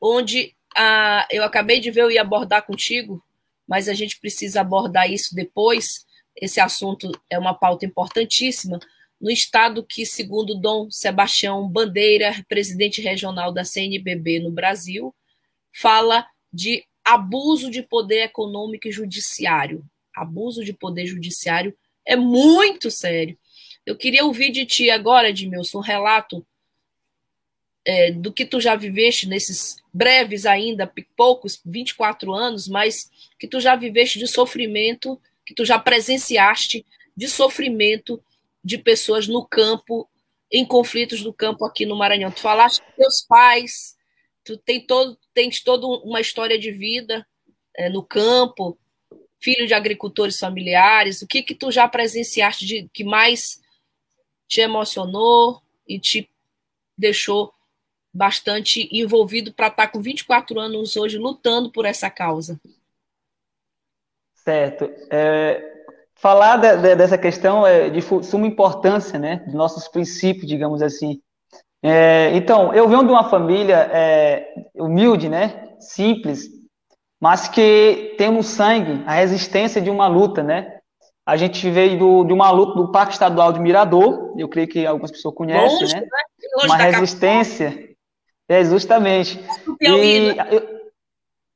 onde 0.00 0.52
ah, 0.76 1.26
eu 1.30 1.44
acabei 1.44 1.80
de 1.80 1.90
ver, 1.90 2.02
eu 2.02 2.10
ia 2.10 2.22
abordar 2.22 2.66
contigo, 2.66 3.22
mas 3.66 3.88
a 3.88 3.94
gente 3.94 4.18
precisa 4.18 4.60
abordar 4.60 5.10
isso 5.10 5.34
depois. 5.34 6.04
Esse 6.36 6.60
assunto 6.60 7.10
é 7.30 7.38
uma 7.38 7.54
pauta 7.54 7.86
importantíssima. 7.86 8.78
No 9.20 9.30
estado 9.30 9.84
que, 9.84 10.04
segundo 10.04 10.54
Dom 10.54 10.90
Sebastião 10.90 11.66
Bandeira, 11.68 12.44
presidente 12.48 13.00
regional 13.00 13.52
da 13.52 13.64
CNBB 13.64 14.40
no 14.40 14.50
Brasil, 14.50 15.14
fala 15.72 16.26
de 16.52 16.84
abuso 17.04 17.70
de 17.70 17.82
poder 17.82 18.22
econômico 18.22 18.88
e 18.88 18.92
judiciário. 18.92 19.84
Abuso 20.14 20.64
de 20.64 20.72
poder 20.72 21.06
judiciário 21.06 21.76
é 22.06 22.16
muito 22.16 22.90
sério. 22.90 23.38
Eu 23.86 23.96
queria 23.96 24.24
ouvir 24.24 24.50
de 24.50 24.64
ti 24.64 24.90
agora, 24.90 25.28
Edmilson, 25.28 25.78
um 25.78 25.82
relato 25.82 26.46
é, 27.84 28.10
do 28.10 28.32
que 28.32 28.46
tu 28.46 28.60
já 28.60 28.74
viveste 28.74 29.28
nesses 29.28 29.76
breves 29.92 30.46
ainda, 30.46 30.90
poucos, 31.16 31.60
24 31.64 32.32
anos, 32.32 32.66
mas 32.66 33.10
que 33.38 33.46
tu 33.46 33.60
já 33.60 33.76
viveste 33.76 34.18
de 34.18 34.26
sofrimento, 34.26 35.20
que 35.44 35.54
tu 35.54 35.64
já 35.64 35.78
presenciaste 35.78 36.84
de 37.16 37.28
sofrimento 37.28 38.22
de 38.64 38.78
pessoas 38.78 39.28
no 39.28 39.44
campo, 39.44 40.08
em 40.50 40.64
conflitos 40.64 41.22
do 41.22 41.32
campo 41.32 41.64
aqui 41.64 41.84
no 41.84 41.96
Maranhão. 41.96 42.30
Tu 42.30 42.40
falaste 42.40 42.80
com 42.80 43.02
teus 43.02 43.22
pais, 43.22 43.96
tu 44.42 44.56
tem 44.56 44.80
todo, 44.80 45.18
tens 45.34 45.62
toda 45.62 45.86
uma 45.86 46.20
história 46.20 46.58
de 46.58 46.70
vida 46.70 47.26
é, 47.76 47.88
no 47.88 48.02
campo, 48.02 48.78
filho 49.40 49.66
de 49.66 49.74
agricultores 49.74 50.38
familiares, 50.38 51.20
o 51.20 51.26
que 51.26 51.42
que 51.42 51.54
tu 51.54 51.70
já 51.70 51.86
presenciaste 51.86 52.64
de 52.64 52.88
que 52.92 53.04
mais 53.04 53.60
te 54.48 54.62
emocionou 54.62 55.60
e 55.86 55.98
te 55.98 56.28
deixou 56.96 57.52
bastante 58.14 58.88
envolvido 58.92 59.52
para 59.52 59.66
estar 59.66 59.86
tá 59.86 59.92
com 59.92 60.00
24 60.00 60.60
anos 60.60 60.96
hoje 60.96 61.18
lutando 61.18 61.70
por 61.70 61.84
essa 61.84 62.08
causa. 62.08 62.60
Certo. 64.36 64.88
É, 65.10 65.84
falar 66.14 66.58
de, 66.58 66.76
de, 66.76 66.94
dessa 66.94 67.18
questão 67.18 67.66
é 67.66 67.90
de 67.90 68.00
suma 68.00 68.46
importância, 68.46 69.18
né, 69.18 69.42
dos 69.46 69.54
nossos 69.54 69.88
princípios, 69.88 70.46
digamos 70.46 70.80
assim. 70.80 71.20
É, 71.82 72.30
então, 72.34 72.72
eu 72.72 72.88
venho 72.88 73.04
de 73.04 73.10
uma 73.10 73.28
família 73.28 73.90
é, 73.92 74.54
humilde, 74.74 75.28
né, 75.28 75.74
simples, 75.80 76.48
mas 77.20 77.48
que 77.48 78.14
tem 78.16 78.30
no 78.30 78.42
sangue 78.42 79.02
a 79.06 79.14
resistência 79.14 79.80
de 79.80 79.90
uma 79.90 80.06
luta, 80.06 80.42
né? 80.42 80.78
A 81.26 81.38
gente 81.38 81.70
veio 81.70 81.98
do, 81.98 82.24
de 82.24 82.34
uma 82.34 82.50
luta 82.50 82.74
do 82.74 82.92
Parque 82.92 83.14
Estadual 83.14 83.50
de 83.50 83.60
Mirador, 83.60 84.34
eu 84.36 84.46
creio 84.46 84.68
que 84.68 84.86
algumas 84.86 85.10
pessoas 85.10 85.34
conhecem, 85.34 85.80
Longe, 85.80 85.94
né? 85.94 86.00
né? 86.02 86.66
Uma 86.66 86.76
resistência 86.76 87.93
é, 88.48 88.64
justamente. 88.64 89.38
Perto 89.38 89.64
do 89.66 89.76
Piauí, 89.76 90.16
e, 90.16 90.34
né? 90.34 90.48
eu... 90.50 90.62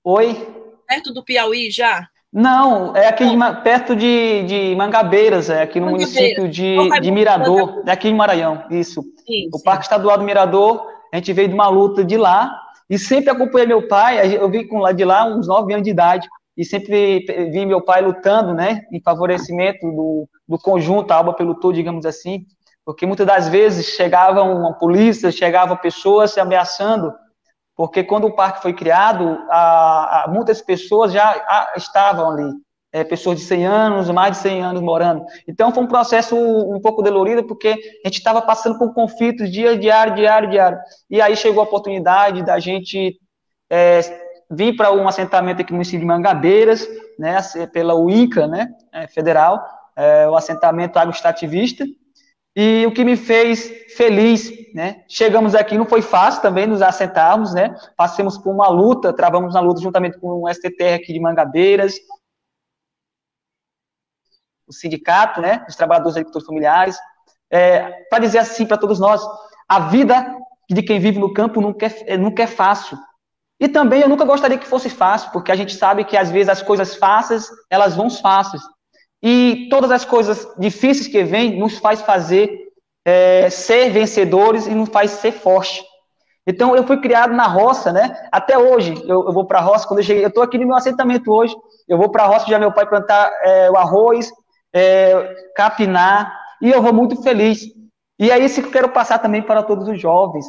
Oi? 0.04 0.48
Perto 0.86 1.12
do 1.12 1.24
Piauí 1.24 1.70
já? 1.70 2.08
Não, 2.32 2.94
é 2.94 3.08
aqui 3.08 3.24
de, 3.24 3.36
perto 3.62 3.96
de, 3.96 4.42
de 4.44 4.76
Mangabeiras, 4.76 5.48
é 5.48 5.62
aqui 5.62 5.80
no 5.80 5.88
município 5.88 6.46
de, 6.46 6.76
de 7.00 7.10
Mirador, 7.10 7.82
é 7.86 7.90
aqui 7.90 8.08
em 8.08 8.14
Maranhão, 8.14 8.64
isso. 8.70 9.02
Sim, 9.26 9.48
o 9.52 9.56
sim. 9.56 9.64
Parque 9.64 9.84
Estadual 9.84 10.18
do 10.18 10.24
Mirador, 10.24 10.86
a 11.12 11.16
gente 11.16 11.32
veio 11.32 11.48
de 11.48 11.54
uma 11.54 11.68
luta 11.68 12.04
de 12.04 12.18
lá, 12.18 12.54
e 12.88 12.98
sempre 12.98 13.30
acompanhei 13.30 13.66
meu 13.66 13.88
pai, 13.88 14.36
eu 14.36 14.48
vi 14.50 14.66
com 14.66 14.78
lá 14.78 14.92
de 14.92 15.06
lá 15.06 15.24
uns 15.24 15.48
nove 15.48 15.72
anos 15.72 15.84
de 15.84 15.90
idade, 15.90 16.28
e 16.54 16.66
sempre 16.66 17.24
vi 17.50 17.64
meu 17.64 17.80
pai 17.80 18.02
lutando, 18.02 18.52
né, 18.52 18.82
em 18.92 19.00
favorecimento 19.00 19.86
do, 19.90 20.28
do 20.46 20.58
conjunto, 20.58 21.10
a 21.10 21.16
Alba 21.16 21.32
pelo 21.32 21.54
todo, 21.54 21.74
digamos 21.74 22.04
assim, 22.04 22.44
porque 22.88 23.04
muitas 23.04 23.26
das 23.26 23.48
vezes 23.50 23.84
chegava 23.84 24.42
uma 24.42 24.72
polícia, 24.72 25.30
chegava 25.30 25.76
pessoas 25.76 26.30
se 26.30 26.40
ameaçando 26.40 27.12
porque 27.76 28.02
quando 28.02 28.24
o 28.24 28.34
parque 28.34 28.62
foi 28.62 28.72
criado, 28.72 29.38
a, 29.50 30.24
a 30.24 30.28
muitas 30.28 30.62
pessoas 30.62 31.12
já 31.12 31.28
a, 31.30 31.74
estavam 31.76 32.30
ali, 32.30 32.50
é, 32.90 33.04
pessoas 33.04 33.38
de 33.38 33.44
100 33.44 33.66
anos, 33.66 34.10
mais 34.10 34.32
de 34.32 34.38
100 34.38 34.62
anos 34.62 34.80
morando. 34.80 35.22
Então 35.46 35.70
foi 35.70 35.84
um 35.84 35.86
processo 35.86 36.34
um 36.34 36.80
pouco 36.80 37.02
dolorido, 37.02 37.44
porque 37.44 37.68
a 38.04 38.08
gente 38.08 38.16
estava 38.16 38.40
passando 38.40 38.78
por 38.78 38.94
conflitos 38.94 39.52
dia 39.52 39.78
diário, 39.78 40.14
diário, 40.14 40.48
diário. 40.48 40.78
E 41.10 41.20
aí 41.20 41.36
chegou 41.36 41.60
a 41.60 41.66
oportunidade 41.66 42.42
da 42.42 42.58
gente 42.58 43.20
é, 43.70 44.00
vir 44.50 44.74
para 44.76 44.90
um 44.92 45.06
assentamento 45.06 45.60
aqui 45.60 45.70
no 45.70 45.76
município 45.76 46.00
de 46.00 46.06
Mangabeiras, 46.06 46.88
né, 47.18 47.38
pela 47.70 47.94
UINCA, 47.94 48.46
né, 48.46 48.74
é, 48.90 49.06
federal, 49.06 49.62
é, 49.94 50.26
o 50.26 50.34
assentamento 50.34 50.98
agroextrativista, 50.98 51.84
e 52.56 52.84
o 52.86 52.92
que 52.92 53.04
me 53.04 53.16
fez 53.16 53.94
feliz, 53.96 54.50
né? 54.74 55.04
Chegamos 55.08 55.54
aqui, 55.54 55.78
não 55.78 55.86
foi 55.86 56.02
fácil 56.02 56.42
também 56.42 56.66
nos 56.66 56.82
assentarmos, 56.82 57.54
né? 57.54 57.74
Passamos 57.96 58.36
por 58.36 58.52
uma 58.52 58.68
luta, 58.68 59.12
travamos 59.12 59.54
uma 59.54 59.60
luta 59.60 59.80
juntamente 59.80 60.18
com 60.18 60.42
o 60.42 60.52
STTR 60.52 60.94
aqui 60.94 61.12
de 61.12 61.20
Mangabeiras, 61.20 61.94
o 64.66 64.72
sindicato, 64.72 65.40
né? 65.40 65.64
Os 65.68 65.76
trabalhadores 65.76 66.16
agricultores 66.16 66.46
familiares, 66.46 66.98
é, 67.50 68.04
para 68.10 68.18
dizer 68.18 68.38
assim 68.38 68.66
para 68.66 68.76
todos 68.76 68.98
nós, 68.98 69.22
a 69.68 69.80
vida 69.80 70.36
de 70.70 70.82
quem 70.82 71.00
vive 71.00 71.18
no 71.18 71.32
campo 71.32 71.60
nunca 71.60 71.86
é, 71.86 72.16
nunca 72.16 72.42
é 72.42 72.46
fácil. 72.46 72.98
E 73.60 73.68
também 73.68 74.00
eu 74.00 74.08
nunca 74.08 74.24
gostaria 74.24 74.58
que 74.58 74.66
fosse 74.66 74.88
fácil, 74.88 75.32
porque 75.32 75.50
a 75.50 75.56
gente 75.56 75.74
sabe 75.74 76.04
que 76.04 76.16
às 76.16 76.30
vezes 76.30 76.48
as 76.48 76.62
coisas 76.62 76.94
fáceis, 76.94 77.48
elas 77.68 77.96
vão 77.96 78.08
fáceis. 78.08 78.62
E 79.22 79.68
todas 79.70 79.90
as 79.90 80.04
coisas 80.04 80.46
difíceis 80.58 81.08
que 81.08 81.24
vêm 81.24 81.58
nos 81.58 81.78
faz 81.78 82.00
fazer 82.02 82.68
é, 83.04 83.50
ser 83.50 83.90
vencedores 83.90 84.66
e 84.66 84.74
nos 84.74 84.88
faz 84.88 85.12
ser 85.12 85.32
forte. 85.32 85.82
Então 86.46 86.74
eu 86.74 86.86
fui 86.86 87.00
criado 87.00 87.34
na 87.34 87.46
roça, 87.46 87.92
né? 87.92 88.16
Até 88.32 88.56
hoje 88.56 88.94
eu, 89.06 89.26
eu 89.26 89.32
vou 89.32 89.44
para 89.44 89.58
a 89.58 89.62
roça. 89.62 89.86
Quando 89.86 90.00
eu 90.00 90.04
cheguei, 90.04 90.24
eu 90.24 90.28
estou 90.28 90.42
aqui 90.42 90.56
no 90.56 90.66
meu 90.66 90.76
assentamento 90.76 91.30
hoje. 91.30 91.54
Eu 91.86 91.98
vou 91.98 92.10
para 92.10 92.24
a 92.24 92.26
roça 92.26 92.46
já 92.46 92.58
meu 92.58 92.72
pai 92.72 92.86
plantar 92.86 93.30
é, 93.42 93.70
o 93.70 93.76
arroz, 93.76 94.30
é, 94.72 95.34
capinar 95.56 96.32
e 96.62 96.70
eu 96.70 96.80
vou 96.82 96.92
muito 96.92 97.22
feliz. 97.22 97.60
E 98.18 98.30
é 98.30 98.38
isso 98.38 98.60
que 98.60 98.68
eu 98.68 98.72
quero 98.72 98.88
passar 98.88 99.18
também 99.18 99.42
para 99.42 99.62
todos 99.62 99.88
os 99.88 100.00
jovens 100.00 100.46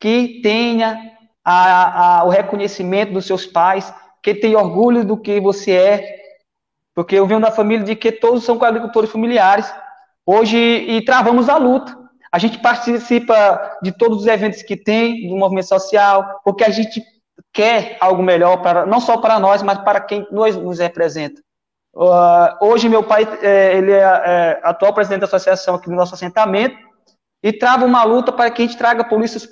que 0.00 0.40
tenha 0.42 0.96
a, 1.44 2.20
a, 2.20 2.24
o 2.24 2.28
reconhecimento 2.28 3.12
dos 3.12 3.26
seus 3.26 3.46
pais, 3.46 3.92
que 4.22 4.34
tenha 4.34 4.58
orgulho 4.58 5.04
do 5.04 5.16
que 5.16 5.40
você 5.40 5.72
é, 5.72 6.17
porque 6.98 7.14
eu 7.14 7.28
venho 7.28 7.38
da 7.38 7.52
família 7.52 7.84
de 7.84 7.94
que 7.94 8.10
todos 8.10 8.42
são 8.42 8.60
agricultores 8.60 9.08
familiares. 9.08 9.72
Hoje, 10.26 10.58
e 10.58 11.00
travamos 11.04 11.48
a 11.48 11.56
luta. 11.56 11.96
A 12.32 12.40
gente 12.40 12.58
participa 12.58 13.78
de 13.80 13.92
todos 13.92 14.22
os 14.22 14.26
eventos 14.26 14.64
que 14.64 14.76
tem, 14.76 15.28
do 15.28 15.36
movimento 15.36 15.68
social, 15.68 16.40
porque 16.44 16.64
a 16.64 16.70
gente 16.70 17.00
quer 17.52 17.96
algo 18.00 18.20
melhor, 18.20 18.62
para, 18.62 18.84
não 18.84 18.98
só 18.98 19.16
para 19.18 19.38
nós, 19.38 19.62
mas 19.62 19.78
para 19.78 20.00
quem 20.00 20.26
nos, 20.32 20.56
nos 20.56 20.80
representa. 20.80 21.40
Uh, 21.94 22.66
hoje, 22.66 22.88
meu 22.88 23.04
pai, 23.04 23.28
é, 23.42 23.76
ele 23.76 23.92
é, 23.92 24.02
é, 24.02 24.60
atual 24.64 24.92
presidente 24.92 25.20
da 25.20 25.26
associação 25.26 25.76
aqui 25.76 25.88
do 25.88 25.94
nosso 25.94 26.16
assentamento, 26.16 26.76
e 27.42 27.52
trava 27.52 27.84
uma 27.84 28.02
luta 28.02 28.32
para 28.32 28.50
que 28.50 28.62
a 28.62 28.66
gente 28.66 28.76
traga 28.76 29.04
polícias, 29.04 29.48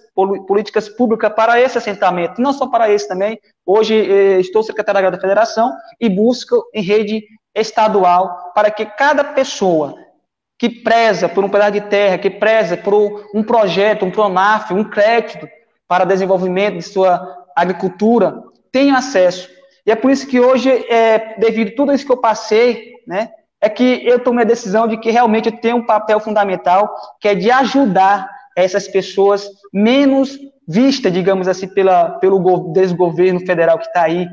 políticas 0.47 0.89
públicas 0.89 1.33
para 1.33 1.61
esse 1.61 1.79
assentamento, 1.79 2.41
não 2.41 2.53
só 2.53 2.67
para 2.67 2.91
esse 2.91 3.07
também. 3.07 3.39
Hoje 3.65 3.95
eh, 3.95 4.41
estou 4.41 4.63
secretário 4.63 5.11
da 5.11 5.21
federação 5.21 5.73
e 6.01 6.09
busco 6.09 6.65
em 6.75 6.83
rede 6.83 7.23
estadual 7.55 8.53
para 8.55 8.71
que 8.71 8.85
cada 8.85 9.23
pessoa 9.23 9.95
que 10.59 10.69
preza 10.69 11.29
por 11.29 11.45
um 11.45 11.49
pedaço 11.49 11.73
de 11.73 11.83
terra, 11.83 12.19
que 12.19 12.31
preza 12.31 12.77
por 12.77 13.29
um 13.35 13.43
projeto, 13.43 14.05
um 14.05 14.11
PRONAF, 14.11 14.73
um 14.73 14.85
crédito 14.85 15.47
para 15.87 16.05
desenvolvimento 16.05 16.77
de 16.77 16.83
sua 16.83 17.45
agricultura, 17.55 18.43
tenha 18.73 18.97
acesso. 18.97 19.49
E 19.85 19.91
é 19.91 19.95
por 19.95 20.11
isso 20.11 20.27
que 20.27 20.41
hoje, 20.41 20.71
é, 20.89 21.39
devido 21.39 21.69
a 21.69 21.77
tudo 21.77 21.93
isso 21.93 22.05
que 22.05 22.13
eu 22.13 22.17
passei, 22.17 22.95
né, 23.07 23.31
é 23.61 23.69
que 23.69 24.07
eu 24.07 24.19
tomei 24.19 24.45
a 24.45 24.49
decisão 24.49 24.87
de 24.87 24.99
que 24.99 25.11
realmente 25.11 25.49
eu 25.49 25.61
tenho 25.61 25.77
um 25.77 25.87
papel 25.87 26.21
fundamental, 26.21 26.95
que 27.21 27.29
é 27.29 27.35
de 27.35 27.51
ajudar 27.51 28.29
essas 28.57 28.89
pessoas 28.89 29.49
menos 29.73 30.39
vistas, 30.67 31.13
digamos 31.13 31.47
assim, 31.47 31.69
pela, 31.69 32.11
pelo 32.19 32.73
desgoverno 32.73 33.41
federal 33.41 33.79
que 33.79 33.87
está 33.87 34.03
aí, 34.03 34.29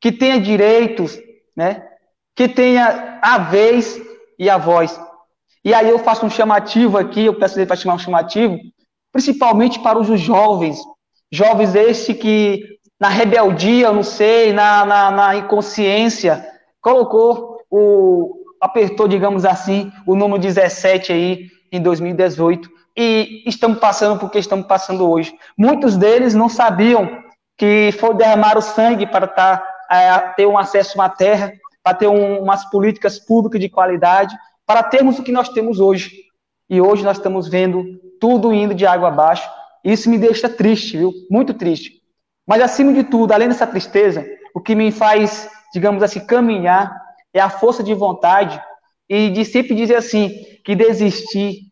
que 0.00 0.12
tenha 0.12 0.40
direitos, 0.40 1.18
né, 1.56 1.86
que 2.34 2.48
tenha 2.48 3.18
a 3.20 3.38
vez 3.38 4.00
e 4.38 4.48
a 4.48 4.56
voz. 4.56 4.98
E 5.64 5.74
aí 5.74 5.88
eu 5.88 5.98
faço 5.98 6.24
um 6.24 6.30
chamativo 6.30 6.96
aqui, 6.96 7.26
eu 7.26 7.38
peço 7.38 7.64
para 7.66 7.76
chamar 7.76 7.96
um 7.96 7.98
chamativo, 7.98 8.56
principalmente 9.12 9.80
para 9.80 9.98
os 9.98 10.20
jovens, 10.20 10.78
jovens 11.30 11.74
esse 11.74 12.14
que 12.14 12.78
na 13.00 13.08
rebeldia, 13.08 13.86
eu 13.86 13.92
não 13.92 14.02
sei, 14.02 14.52
na, 14.52 14.84
na, 14.84 15.10
na 15.10 15.36
inconsciência, 15.36 16.44
colocou 16.80 17.60
o, 17.70 18.37
apertou, 18.60 19.08
digamos 19.08 19.44
assim, 19.44 19.92
o 20.06 20.14
número 20.14 20.40
17 20.40 21.12
aí 21.12 21.50
em 21.70 21.80
2018 21.80 22.68
e 22.96 23.44
estamos 23.46 23.78
passando 23.78 24.18
por 24.18 24.30
que 24.30 24.38
estamos 24.38 24.66
passando 24.66 25.08
hoje. 25.08 25.32
Muitos 25.56 25.96
deles 25.96 26.34
não 26.34 26.48
sabiam 26.48 27.22
que 27.56 27.90
foi 27.98 28.14
derramar 28.14 28.58
o 28.58 28.62
sangue 28.62 29.06
para 29.06 29.26
tá, 29.26 29.64
é, 29.90 30.18
ter 30.36 30.46
um 30.46 30.58
acesso 30.58 31.00
à 31.00 31.08
terra, 31.08 31.52
para 31.82 31.94
ter 31.94 32.08
um, 32.08 32.42
umas 32.42 32.68
políticas 32.70 33.18
públicas 33.18 33.60
de 33.60 33.68
qualidade, 33.68 34.36
para 34.66 34.82
termos 34.82 35.18
o 35.18 35.22
que 35.22 35.32
nós 35.32 35.48
temos 35.48 35.78
hoje. 35.78 36.10
E 36.68 36.80
hoje 36.80 37.04
nós 37.04 37.16
estamos 37.18 37.48
vendo 37.48 37.84
tudo 38.20 38.52
indo 38.52 38.74
de 38.74 38.84
água 38.84 39.08
abaixo. 39.08 39.48
Isso 39.84 40.10
me 40.10 40.18
deixa 40.18 40.48
triste, 40.48 40.96
viu? 40.96 41.12
Muito 41.30 41.54
triste. 41.54 42.02
Mas 42.46 42.62
acima 42.62 42.92
de 42.92 43.04
tudo, 43.04 43.32
além 43.32 43.48
dessa 43.48 43.66
tristeza, 43.66 44.26
o 44.54 44.60
que 44.60 44.74
me 44.74 44.90
faz, 44.90 45.48
digamos 45.72 46.02
assim, 46.02 46.20
caminhar 46.20 47.07
é 47.38 47.42
a 47.42 47.50
força 47.50 47.82
de 47.82 47.94
vontade 47.94 48.60
e 49.08 49.30
de 49.30 49.44
sempre 49.44 49.74
dizer 49.74 49.96
assim, 49.96 50.30
que 50.64 50.74
desistir, 50.74 51.62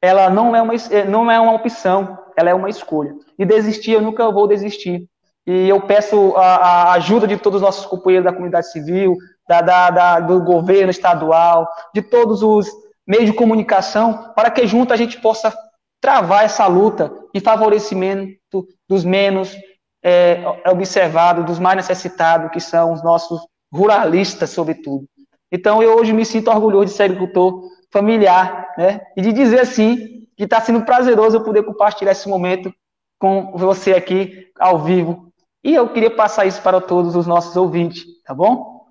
ela 0.00 0.30
não 0.30 0.54
é 0.54 0.62
uma, 0.62 0.74
é, 0.74 1.04
não 1.04 1.30
é 1.30 1.40
uma 1.40 1.54
opção, 1.54 2.18
ela 2.36 2.50
é 2.50 2.54
uma 2.54 2.70
escolha. 2.70 3.14
E 3.38 3.44
desistir, 3.44 3.92
eu 3.92 4.02
nunca 4.02 4.30
vou 4.30 4.46
desistir. 4.46 5.08
E 5.46 5.68
eu 5.68 5.80
peço 5.80 6.34
a, 6.36 6.56
a 6.56 6.92
ajuda 6.92 7.26
de 7.26 7.36
todos 7.36 7.60
os 7.60 7.62
nossos 7.62 7.86
companheiros 7.86 8.24
da 8.24 8.32
comunidade 8.32 8.70
civil, 8.70 9.16
da, 9.48 9.60
da, 9.60 9.90
da, 9.90 10.20
do 10.20 10.42
governo 10.42 10.90
estadual, 10.90 11.68
de 11.94 12.00
todos 12.00 12.42
os 12.42 12.68
meios 13.06 13.26
de 13.26 13.32
comunicação, 13.32 14.32
para 14.34 14.50
que 14.50 14.66
junto 14.66 14.92
a 14.92 14.96
gente 14.96 15.20
possa 15.20 15.54
travar 16.00 16.44
essa 16.44 16.66
luta 16.66 17.12
em 17.34 17.40
favorecimento 17.40 18.66
dos 18.88 19.04
menos 19.04 19.54
é, 20.02 20.42
observados, 20.70 21.44
dos 21.44 21.58
mais 21.58 21.76
necessitados, 21.76 22.50
que 22.50 22.60
são 22.60 22.92
os 22.92 23.02
nossos 23.02 23.40
ruralista, 23.72 24.46
sobretudo. 24.46 25.06
Então, 25.54 25.80
eu 25.80 25.96
hoje 25.96 26.12
me 26.12 26.26
sinto 26.26 26.50
orgulhoso 26.50 26.86
de 26.86 26.90
ser 26.90 27.04
agricultor 27.04 27.70
familiar, 27.88 28.74
né? 28.76 29.00
E 29.16 29.22
de 29.22 29.32
dizer 29.32 29.60
assim 29.60 30.26
que 30.36 30.42
está 30.42 30.60
sendo 30.60 30.84
prazeroso 30.84 31.36
eu 31.36 31.44
poder 31.44 31.62
compartilhar 31.62 32.10
esse 32.10 32.28
momento 32.28 32.74
com 33.20 33.56
você 33.56 33.92
aqui 33.92 34.50
ao 34.58 34.82
vivo. 34.82 35.32
E 35.62 35.72
eu 35.72 35.88
queria 35.92 36.10
passar 36.10 36.44
isso 36.44 36.60
para 36.60 36.80
todos 36.80 37.14
os 37.14 37.24
nossos 37.24 37.56
ouvintes, 37.56 38.04
tá 38.24 38.34
bom? 38.34 38.84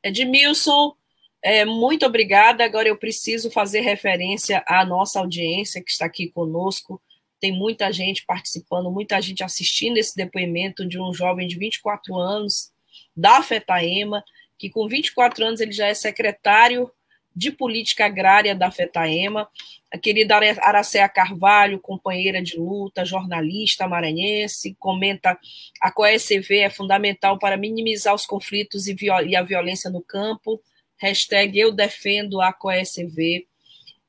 Edmilson, 0.00 0.94
é, 1.42 1.64
muito 1.64 2.06
obrigada. 2.06 2.64
Agora 2.64 2.86
eu 2.86 2.96
preciso 2.96 3.50
fazer 3.50 3.80
referência 3.80 4.62
à 4.64 4.86
nossa 4.86 5.18
audiência 5.18 5.82
que 5.82 5.90
está 5.90 6.06
aqui 6.06 6.28
conosco. 6.30 7.02
Tem 7.40 7.50
muita 7.50 7.92
gente 7.92 8.24
participando, 8.24 8.92
muita 8.92 9.20
gente 9.20 9.42
assistindo 9.42 9.96
esse 9.96 10.14
depoimento 10.14 10.86
de 10.86 11.00
um 11.00 11.12
jovem 11.12 11.48
de 11.48 11.58
24 11.58 12.16
anos 12.16 12.70
da 13.16 13.42
FETAEMA, 13.42 14.22
que 14.58 14.70
com 14.70 14.88
24 14.88 15.44
anos 15.44 15.60
ele 15.60 15.72
já 15.72 15.86
é 15.86 15.94
secretário 15.94 16.90
de 17.36 17.52
política 17.52 18.06
agrária 18.06 18.54
da 18.54 18.70
FETAEMA, 18.70 19.46
a 19.92 19.98
querida 19.98 20.36
Aracea 20.36 21.06
Carvalho, 21.06 21.78
companheira 21.78 22.42
de 22.42 22.56
luta, 22.56 23.04
jornalista 23.04 23.86
maranhense, 23.86 24.74
comenta 24.78 25.38
a 25.82 25.92
COECV 25.92 26.60
é 26.60 26.70
fundamental 26.70 27.38
para 27.38 27.58
minimizar 27.58 28.14
os 28.14 28.24
conflitos 28.24 28.86
e, 28.88 28.96
a 29.36 29.42
violência 29.42 29.90
no 29.90 30.02
campo, 30.02 30.62
hashtag 30.96 31.58
eu 31.58 31.72
defendo 31.72 32.40
a 32.40 32.54
COECV, 32.54 33.46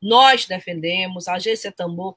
nós 0.02 0.46
defendemos, 0.46 1.28
a 1.28 1.34
agência 1.34 1.72
Tambor 1.72 2.16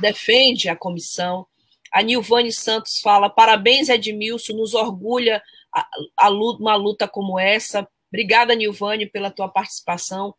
defende 0.00 0.68
a 0.68 0.74
comissão, 0.74 1.46
a 1.92 2.02
Nilvane 2.02 2.52
Santos 2.52 3.00
fala, 3.00 3.28
parabéns 3.28 3.88
Edmilson, 3.88 4.52
nos 4.52 4.74
orgulha 4.74 5.42
a, 5.74 5.88
a 6.16 6.30
uma 6.30 6.76
luta 6.76 7.08
como 7.08 7.38
essa. 7.38 7.86
Obrigada, 8.08 8.54
Nilvane, 8.54 9.06
pela 9.06 9.30
tua 9.30 9.48
participação. 9.48 10.34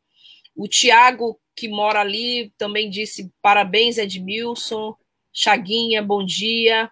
O 0.55 0.67
Tiago, 0.67 1.39
que 1.55 1.67
mora 1.67 2.01
ali, 2.01 2.53
também 2.57 2.89
disse 2.89 3.31
parabéns, 3.41 3.97
Edmilson. 3.97 4.95
Chaguinha, 5.33 6.01
bom 6.01 6.25
dia. 6.25 6.91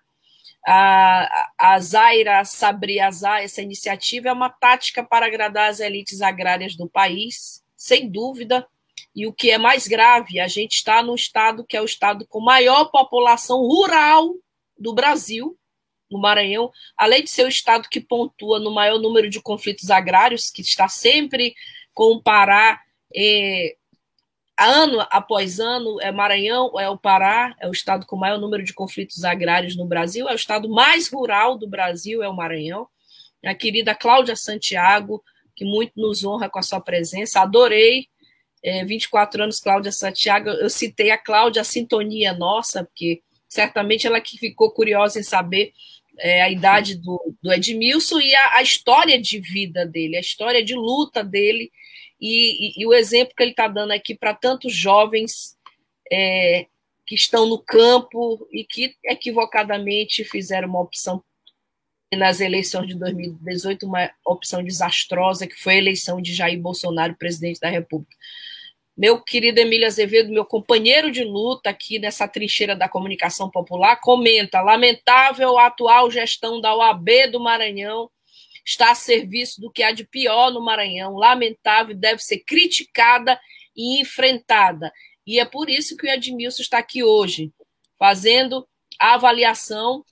A, 0.65 1.47
a 1.57 1.79
Zaira 1.79 2.43
Sabriazá, 2.43 3.41
essa 3.41 3.61
iniciativa 3.61 4.29
é 4.29 4.33
uma 4.33 4.49
tática 4.49 5.03
para 5.03 5.25
agradar 5.25 5.69
as 5.69 5.79
elites 5.79 6.21
agrárias 6.21 6.75
do 6.75 6.87
país, 6.87 7.63
sem 7.75 8.09
dúvida. 8.09 8.67
E 9.15 9.25
o 9.25 9.33
que 9.33 9.51
é 9.51 9.57
mais 9.57 9.87
grave, 9.87 10.39
a 10.39 10.47
gente 10.47 10.75
está 10.75 11.01
no 11.01 11.15
estado 11.15 11.65
que 11.65 11.75
é 11.75 11.81
o 11.81 11.85
estado 11.85 12.25
com 12.27 12.39
maior 12.39 12.85
população 12.85 13.59
rural 13.61 14.33
do 14.79 14.93
Brasil, 14.93 15.57
o 16.11 16.17
Maranhão, 16.17 16.71
além 16.97 17.23
de 17.23 17.29
ser 17.29 17.45
o 17.45 17.49
estado 17.49 17.87
que 17.89 17.99
pontua 17.99 18.59
no 18.59 18.71
maior 18.71 18.99
número 18.99 19.29
de 19.29 19.41
conflitos 19.41 19.91
agrários, 19.91 20.49
que 20.49 20.61
está 20.61 20.87
sempre 20.87 21.53
com 21.93 22.13
o 22.13 22.21
Pará, 22.21 22.81
é, 23.15 23.75
ano 24.59 25.05
após 25.09 25.59
ano, 25.59 26.01
é 26.01 26.11
Maranhão, 26.11 26.79
é 26.79 26.89
o 26.89 26.97
Pará, 26.97 27.55
é 27.59 27.67
o 27.67 27.71
estado 27.71 28.05
com 28.05 28.15
o 28.15 28.19
maior 28.19 28.39
número 28.39 28.63
de 28.63 28.73
conflitos 28.73 29.23
agrários 29.23 29.75
no 29.75 29.85
Brasil, 29.85 30.27
é 30.27 30.33
o 30.33 30.35
estado 30.35 30.67
mais 30.67 31.07
rural 31.07 31.57
do 31.57 31.67
Brasil, 31.67 32.23
é 32.23 32.27
o 32.27 32.35
Maranhão. 32.35 32.87
A 33.45 33.55
querida 33.55 33.95
Cláudia 33.95 34.35
Santiago, 34.35 35.23
que 35.55 35.63
muito 35.63 35.93
nos 35.95 36.25
honra 36.25 36.49
com 36.49 36.59
a 36.59 36.63
sua 36.63 36.81
presença, 36.81 37.39
adorei. 37.39 38.07
É, 38.61 38.83
24 38.83 39.43
anos, 39.43 39.61
Cláudia 39.61 39.91
Santiago, 39.91 40.49
eu 40.49 40.69
citei 40.69 41.11
a 41.11 41.17
Cláudia, 41.17 41.61
a 41.61 41.65
sintonia 41.65 42.33
nossa, 42.33 42.83
porque 42.83 43.21
certamente 43.49 44.05
ela 44.05 44.21
que 44.21 44.37
ficou 44.37 44.71
curiosa 44.71 45.19
em 45.19 45.23
saber 45.23 45.73
é, 46.19 46.41
a 46.41 46.49
idade 46.49 46.95
do, 46.95 47.35
do 47.41 47.51
Edmilson 47.51 48.19
e 48.19 48.35
a, 48.35 48.57
a, 48.57 48.61
história 48.61 49.19
de 49.19 49.39
vida 49.39 49.85
dele, 49.85 50.17
a 50.17 50.21
história 50.21 50.63
de 50.63 50.75
luta 50.75 51.23
dele 51.23 51.71
e, 52.21 52.79
e, 52.79 52.81
e 52.81 52.85
o 52.85 52.93
exemplo 52.93 53.33
que 53.35 53.41
ele 53.41 53.51
está 53.51 53.67
dando 53.67 53.91
aqui 53.91 54.13
para 54.13 54.33
tantos 54.33 54.73
jovens 54.73 55.57
é, 56.11 56.67
que 57.05 57.15
estão 57.15 57.47
no 57.47 57.57
campo 57.57 58.47
e 58.51 58.63
que 58.63 58.95
equivocadamente 59.03 60.23
fizeram 60.23 60.69
uma 60.69 60.81
opção 60.81 61.23
nas 62.15 62.39
eleições 62.39 62.87
de 62.87 62.95
2018, 62.95 63.85
uma 63.85 64.09
opção 64.25 64.63
desastrosa, 64.63 65.45
que 65.45 65.55
foi 65.55 65.73
a 65.73 65.77
eleição 65.77 66.21
de 66.21 66.33
Jair 66.33 66.59
Bolsonaro, 66.59 67.15
presidente 67.15 67.59
da 67.59 67.69
República. 67.69 68.15
Meu 68.99 69.21
querido 69.21 69.61
Emílio 69.61 69.87
Azevedo, 69.87 70.29
meu 70.29 70.43
companheiro 70.43 71.09
de 71.09 71.23
luta 71.23 71.69
aqui 71.69 71.97
nessa 71.99 72.27
trincheira 72.27 72.75
da 72.75 72.89
comunicação 72.89 73.49
popular, 73.49 73.95
comenta: 73.95 74.59
lamentável 74.59 75.57
a 75.57 75.67
atual 75.67 76.11
gestão 76.11 76.59
da 76.59 76.75
OAB 76.75 77.07
do 77.31 77.39
Maranhão 77.39 78.11
está 78.65 78.91
a 78.91 78.95
serviço 78.95 79.61
do 79.61 79.71
que 79.71 79.83
há 79.83 79.93
de 79.93 80.03
pior 80.03 80.51
no 80.51 80.59
Maranhão, 80.59 81.15
lamentável, 81.15 81.95
deve 81.95 82.21
ser 82.21 82.39
criticada 82.39 83.39
e 83.73 84.01
enfrentada. 84.01 84.91
E 85.25 85.39
é 85.39 85.45
por 85.45 85.69
isso 85.69 85.95
que 85.95 86.05
o 86.05 86.09
Edmilson 86.09 86.61
está 86.61 86.79
aqui 86.79 87.01
hoje, 87.01 87.53
fazendo 87.97 88.67
a 88.99 89.13
avaliação, 89.13 90.03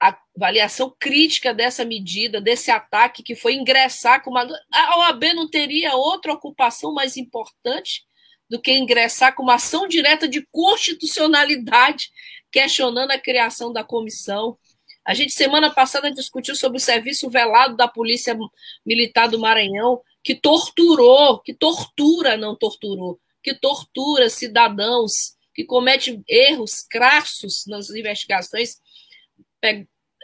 a 0.00 0.16
avaliação 0.36 0.94
crítica 1.00 1.52
dessa 1.52 1.84
medida, 1.84 2.40
desse 2.40 2.70
ataque 2.70 3.24
que 3.24 3.34
foi 3.34 3.54
ingressar 3.54 4.22
com 4.22 4.30
uma. 4.30 4.46
A 4.72 4.98
OAB 5.00 5.34
não 5.34 5.50
teria 5.50 5.96
outra 5.96 6.32
ocupação 6.32 6.94
mais 6.94 7.16
importante 7.16 8.08
do 8.50 8.60
que 8.60 8.72
ingressar 8.72 9.34
com 9.34 9.44
uma 9.44 9.54
ação 9.54 9.86
direta 9.86 10.26
de 10.26 10.44
constitucionalidade, 10.50 12.10
questionando 12.50 13.12
a 13.12 13.18
criação 13.18 13.72
da 13.72 13.84
comissão. 13.84 14.58
A 15.04 15.14
gente, 15.14 15.32
semana 15.32 15.70
passada, 15.70 16.10
discutiu 16.10 16.56
sobre 16.56 16.78
o 16.78 16.80
serviço 16.80 17.30
velado 17.30 17.76
da 17.76 17.86
Polícia 17.86 18.36
Militar 18.84 19.28
do 19.28 19.38
Maranhão, 19.38 20.00
que 20.22 20.34
torturou, 20.34 21.38
que 21.38 21.54
tortura, 21.54 22.36
não 22.36 22.56
torturou, 22.56 23.20
que 23.40 23.54
tortura 23.54 24.28
cidadãos, 24.28 25.36
que 25.54 25.64
comete 25.64 26.20
erros 26.28 26.82
crassos 26.82 27.64
nas 27.66 27.88
investigações, 27.90 28.80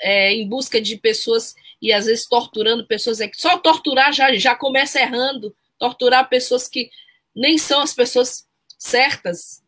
é, 0.00 0.32
em 0.32 0.48
busca 0.48 0.80
de 0.80 0.96
pessoas 0.98 1.54
e 1.80 1.92
às 1.92 2.06
vezes 2.06 2.26
torturando 2.26 2.86
pessoas. 2.86 3.20
É 3.20 3.30
só 3.34 3.56
torturar 3.58 4.12
já, 4.12 4.34
já 4.34 4.56
começa 4.56 5.00
errando, 5.00 5.54
torturar 5.78 6.28
pessoas 6.28 6.68
que 6.68 6.90
nem 7.36 7.58
são 7.58 7.82
as 7.82 7.92
pessoas 7.94 8.46
certas. 8.78 9.62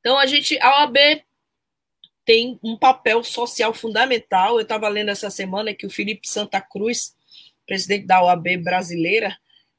Então, 0.00 0.16
a 0.16 0.26
gente, 0.26 0.58
a 0.60 0.82
OAB 0.82 0.96
tem 2.24 2.58
um 2.62 2.76
papel 2.76 3.24
social 3.24 3.74
fundamental. 3.74 4.56
Eu 4.56 4.62
estava 4.62 4.88
lendo 4.88 5.10
essa 5.10 5.30
semana 5.30 5.74
que 5.74 5.86
o 5.86 5.90
Felipe 5.90 6.28
Santa 6.28 6.60
Cruz, 6.60 7.16
presidente 7.66 8.06
da 8.06 8.22
OAB 8.22 8.58
brasileira, 8.58 9.36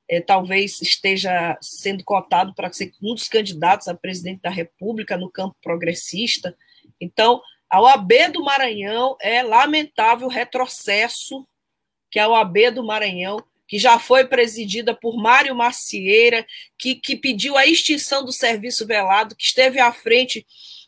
é, 0.09 0.19
talvez 0.19 0.81
esteja 0.81 1.57
sendo 1.61 2.03
cotado 2.03 2.53
para 2.53 2.73
ser 2.73 2.91
um 3.01 3.13
dos 3.13 3.27
candidatos 3.27 3.87
a 3.87 3.93
presidente 3.93 4.41
da 4.41 4.49
República 4.49 5.15
no 5.15 5.29
campo 5.29 5.55
progressista. 5.61 6.57
Então, 6.99 7.41
a 7.69 7.79
OAB 7.79 8.11
do 8.33 8.43
Maranhão 8.43 9.15
é 9.21 9.43
lamentável 9.43 10.27
retrocesso 10.27 11.47
que 12.09 12.17
a 12.17 12.27
OAB 12.27 12.71
do 12.73 12.83
Maranhão 12.83 13.37
que 13.69 13.77
já 13.77 13.99
foi 13.99 14.25
presidida 14.25 14.95
por 14.95 15.15
Mário 15.15 15.55
Macieira, 15.55 16.45
que, 16.77 16.95
que 16.95 17.15
pediu 17.15 17.55
a 17.55 17.67
extinção 17.67 18.25
do 18.25 18.33
serviço 18.33 18.85
velado, 18.85 19.35
que 19.35 19.43
esteve 19.43 19.79
à 19.79 19.93
frente 19.93 20.45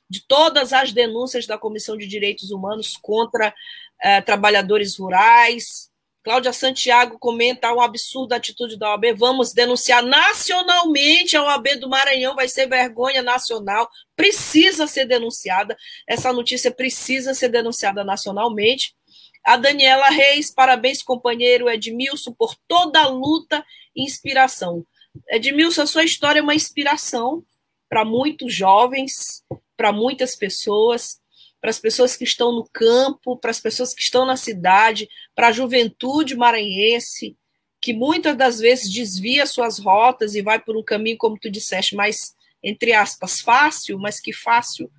de 0.09 0.25
todas 0.27 0.73
as 0.73 0.91
denúncias 0.91 1.45
da 1.45 1.59
Comissão 1.59 1.95
de 1.95 2.07
Direitos 2.07 2.49
Humanos 2.49 2.97
contra 2.99 3.53
eh, 4.01 4.19
trabalhadores 4.21 4.97
rurais. 4.97 5.91
Cláudia 6.23 6.51
Santiago 6.51 7.19
comenta 7.19 7.71
um 7.71 7.81
absurdo 7.81 8.33
a 8.33 8.37
atitude 8.37 8.77
da 8.77 8.89
OAB. 8.89 9.13
Vamos 9.15 9.53
denunciar 9.53 10.03
nacionalmente 10.03 11.37
a 11.37 11.43
OAB 11.43 11.75
do 11.79 11.87
Maranhão, 11.87 12.35
vai 12.35 12.47
ser 12.47 12.67
vergonha 12.67 13.21
nacional, 13.21 13.87
precisa 14.15 14.87
ser 14.87 15.05
denunciada. 15.05 15.77
Essa 16.07 16.33
notícia 16.33 16.71
precisa 16.71 17.35
ser 17.35 17.49
denunciada 17.49 18.03
nacionalmente. 18.03 18.95
A 19.43 19.57
Daniela 19.57 20.09
Reis, 20.09 20.51
parabéns, 20.51 21.01
companheiro 21.01 21.69
Edmilson, 21.69 22.31
por 22.33 22.55
toda 22.67 23.01
a 23.01 23.07
luta 23.07 23.65
e 23.95 24.03
inspiração. 24.03 24.85
Edmilson, 25.29 25.81
a 25.81 25.87
sua 25.87 26.03
história 26.03 26.39
é 26.39 26.43
uma 26.43 26.55
inspiração 26.55 27.43
para 27.89 28.05
muitos 28.05 28.53
jovens, 28.53 29.43
para 29.75 29.91
muitas 29.91 30.35
pessoas, 30.35 31.19
para 31.59 31.69
as 31.69 31.79
pessoas 31.79 32.15
que 32.15 32.23
estão 32.23 32.51
no 32.51 32.67
campo, 32.71 33.35
para 33.37 33.51
as 33.51 33.59
pessoas 33.59 33.93
que 33.93 34.01
estão 34.01 34.25
na 34.25 34.37
cidade, 34.37 35.09
para 35.35 35.47
a 35.47 35.51
juventude 35.51 36.35
maranhense, 36.35 37.35
que 37.81 37.93
muitas 37.93 38.37
das 38.37 38.59
vezes 38.59 38.91
desvia 38.91 39.45
suas 39.45 39.79
rotas 39.79 40.35
e 40.35 40.41
vai 40.41 40.59
por 40.59 40.77
um 40.77 40.83
caminho, 40.83 41.17
como 41.17 41.37
tu 41.37 41.49
disseste, 41.49 41.95
mais, 41.95 42.33
entre 42.63 42.93
aspas, 42.93 43.41
fácil, 43.41 43.99
mas 43.99 44.19
que 44.19 44.31
fácil 44.31 44.89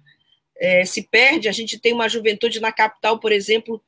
é, 0.57 0.85
se 0.85 1.03
perde. 1.03 1.49
A 1.49 1.53
gente 1.53 1.79
tem 1.79 1.93
uma 1.93 2.09
juventude 2.09 2.61
na 2.61 2.73
capital, 2.73 3.19
por 3.19 3.33
exemplo, 3.33 3.83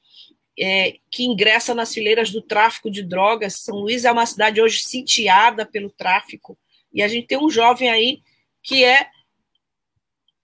é, 0.58 0.96
que 1.10 1.24
ingressa 1.24 1.74
nas 1.74 1.92
fileiras 1.92 2.30
do 2.30 2.40
tráfico 2.40 2.90
de 2.90 3.02
drogas. 3.02 3.60
São 3.60 3.76
Luís 3.76 4.04
é 4.04 4.12
uma 4.12 4.26
cidade 4.26 4.60
hoje 4.60 4.80
sitiada 4.80 5.66
pelo 5.66 5.90
tráfico, 5.90 6.58
e 6.92 7.02
a 7.02 7.08
gente 7.08 7.26
tem 7.26 7.38
um 7.38 7.50
jovem 7.50 7.90
aí 7.90 8.22
que 8.62 8.84
é 8.84 9.08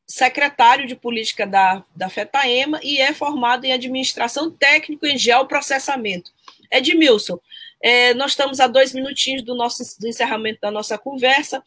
secretário 0.06 0.88
de 0.88 0.96
política 0.96 1.46
da, 1.46 1.84
da 1.94 2.08
FETAEMA 2.08 2.80
e 2.82 2.98
é 2.98 3.14
formado 3.14 3.64
em 3.64 3.72
administração 3.72 4.50
técnico 4.50 5.06
em 5.06 5.16
geoprocessamento. 5.16 6.32
Edmilson, 6.68 7.38
é, 7.80 8.12
nós 8.14 8.32
estamos 8.32 8.58
a 8.58 8.66
dois 8.66 8.92
minutinhos 8.92 9.42
do 9.42 9.54
nosso 9.54 9.82
do 10.00 10.08
encerramento 10.08 10.60
da 10.60 10.70
nossa 10.70 10.98
conversa. 10.98 11.62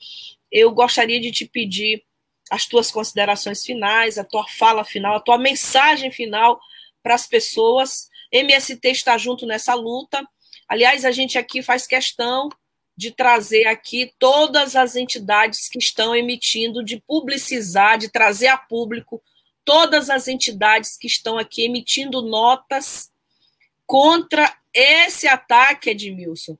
Eu 0.52 0.72
gostaria 0.72 1.22
de 1.22 1.32
te 1.32 1.46
pedir 1.46 2.04
as 2.52 2.68
tuas 2.68 2.92
considerações 2.92 3.66
finais, 3.66 4.18
a 4.18 4.26
tua 4.26 4.46
fala 4.46 4.84
final, 4.84 5.16
a 5.16 5.22
tua 5.22 5.38
mensagem 5.38 6.12
final 6.12 6.60
para 7.02 7.16
as 7.16 7.26
pessoas 7.26 8.10
MST 8.34 8.90
está 8.90 9.18
junto 9.18 9.46
nessa 9.46 9.76
luta. 9.76 10.28
Aliás, 10.68 11.06
a 11.06 11.12
gente 11.12 11.38
aqui 11.38 11.62
faz 11.62 11.86
questão 11.86 12.50
de 12.98 13.12
trazer 13.12 13.66
aqui 13.66 14.12
todas 14.20 14.76
as 14.76 14.96
entidades 14.96 15.70
que 15.70 15.78
estão 15.78 16.16
emitindo, 16.16 16.84
de 16.84 17.00
publicizar, 17.00 17.98
de 17.98 18.10
trazer 18.10 18.48
a 18.48 18.58
público 18.58 19.22
todas 19.64 20.10
as 20.10 20.28
entidades 20.28 20.98
que 20.98 21.08
estão 21.08 21.38
aqui 21.38 21.64
emitindo 21.64 22.22
notas 22.22 23.12
contra 23.86 24.54
esse 24.74 25.28
ataque, 25.28 25.92
Edmilson, 25.92 26.58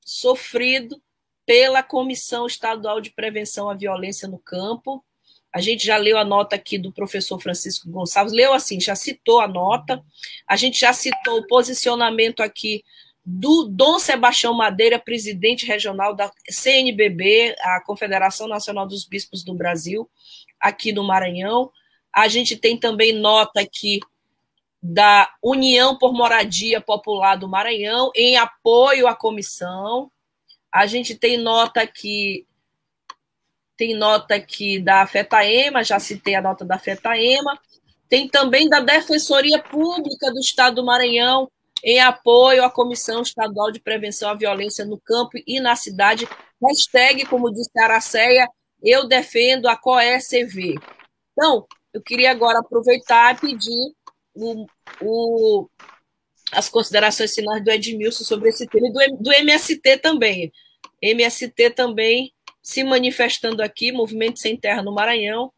sofrido 0.00 1.00
pela 1.44 1.82
Comissão 1.82 2.46
Estadual 2.46 3.00
de 3.00 3.10
Prevenção 3.10 3.68
à 3.68 3.74
Violência 3.74 4.28
no 4.28 4.38
Campo, 4.38 5.04
a 5.52 5.60
gente 5.60 5.84
já 5.84 5.96
leu 5.96 6.18
a 6.18 6.24
nota 6.24 6.56
aqui 6.56 6.78
do 6.78 6.92
professor 6.92 7.40
Francisco 7.40 7.90
Gonçalves, 7.90 8.32
leu 8.32 8.52
assim, 8.52 8.80
já 8.80 8.94
citou 8.94 9.40
a 9.40 9.48
nota, 9.48 10.02
a 10.46 10.56
gente 10.56 10.80
já 10.80 10.92
citou 10.92 11.38
o 11.38 11.46
posicionamento 11.46 12.40
aqui 12.40 12.84
do 13.24 13.64
Dom 13.64 13.98
Sebastião 13.98 14.54
Madeira, 14.54 14.98
presidente 14.98 15.66
regional 15.66 16.14
da 16.14 16.32
CNBB, 16.48 17.54
a 17.60 17.80
Confederação 17.84 18.48
Nacional 18.48 18.86
dos 18.86 19.04
Bispos 19.04 19.44
do 19.44 19.52
Brasil, 19.54 20.08
aqui 20.58 20.92
no 20.92 21.04
Maranhão. 21.04 21.70
A 22.10 22.26
gente 22.26 22.56
tem 22.56 22.78
também 22.78 23.12
nota 23.12 23.60
aqui 23.60 24.00
da 24.82 25.30
União 25.42 25.98
por 25.98 26.14
Moradia 26.14 26.80
Popular 26.80 27.36
do 27.36 27.46
Maranhão, 27.46 28.10
em 28.16 28.38
apoio 28.38 29.06
à 29.06 29.14
comissão. 29.14 30.10
A 30.72 30.86
gente 30.86 31.14
tem 31.14 31.36
nota 31.36 31.82
aqui 31.82 32.46
tem 33.78 33.94
nota 33.96 34.34
aqui 34.34 34.80
da 34.80 35.06
FETAEMA, 35.06 35.84
já 35.84 36.00
citei 36.00 36.34
a 36.34 36.42
nota 36.42 36.64
da 36.64 36.76
FETAEMA, 36.78 37.58
tem 38.08 38.28
também 38.28 38.68
da 38.68 38.80
Defensoria 38.80 39.62
Pública 39.62 40.32
do 40.32 40.40
Estado 40.40 40.76
do 40.76 40.84
Maranhão, 40.84 41.48
em 41.84 42.00
apoio 42.00 42.64
à 42.64 42.70
Comissão 42.70 43.22
Estadual 43.22 43.70
de 43.70 43.78
Prevenção 43.78 44.30
à 44.30 44.34
Violência 44.34 44.84
no 44.84 44.98
Campo 44.98 45.38
e 45.46 45.60
na 45.60 45.76
Cidade, 45.76 46.28
hashtag, 46.60 47.24
como 47.26 47.52
disse 47.52 47.70
a 47.78 47.84
Araceia, 47.84 48.48
eu 48.82 49.06
defendo 49.06 49.68
a 49.68 49.76
COECV. 49.76 50.74
Então, 51.32 51.64
eu 51.94 52.02
queria 52.02 52.32
agora 52.32 52.58
aproveitar 52.58 53.36
e 53.36 53.40
pedir 53.40 53.92
o, 54.34 54.66
o 55.00 55.68
as 56.50 56.68
considerações 56.68 57.32
finais 57.32 57.62
do 57.62 57.70
Edmilson 57.70 58.24
sobre 58.24 58.48
esse 58.48 58.66
tema 58.66 58.88
e 58.88 58.92
do, 58.92 59.22
do 59.22 59.32
MST 59.32 59.98
também. 59.98 60.50
MST 61.00 61.70
também 61.70 62.32
se 62.62 62.84
manifestando 62.84 63.62
aqui, 63.62 63.92
Movimento 63.92 64.38
Sem 64.38 64.56
Terra 64.56 64.82
no 64.82 64.92
Maranhão, 64.94 65.52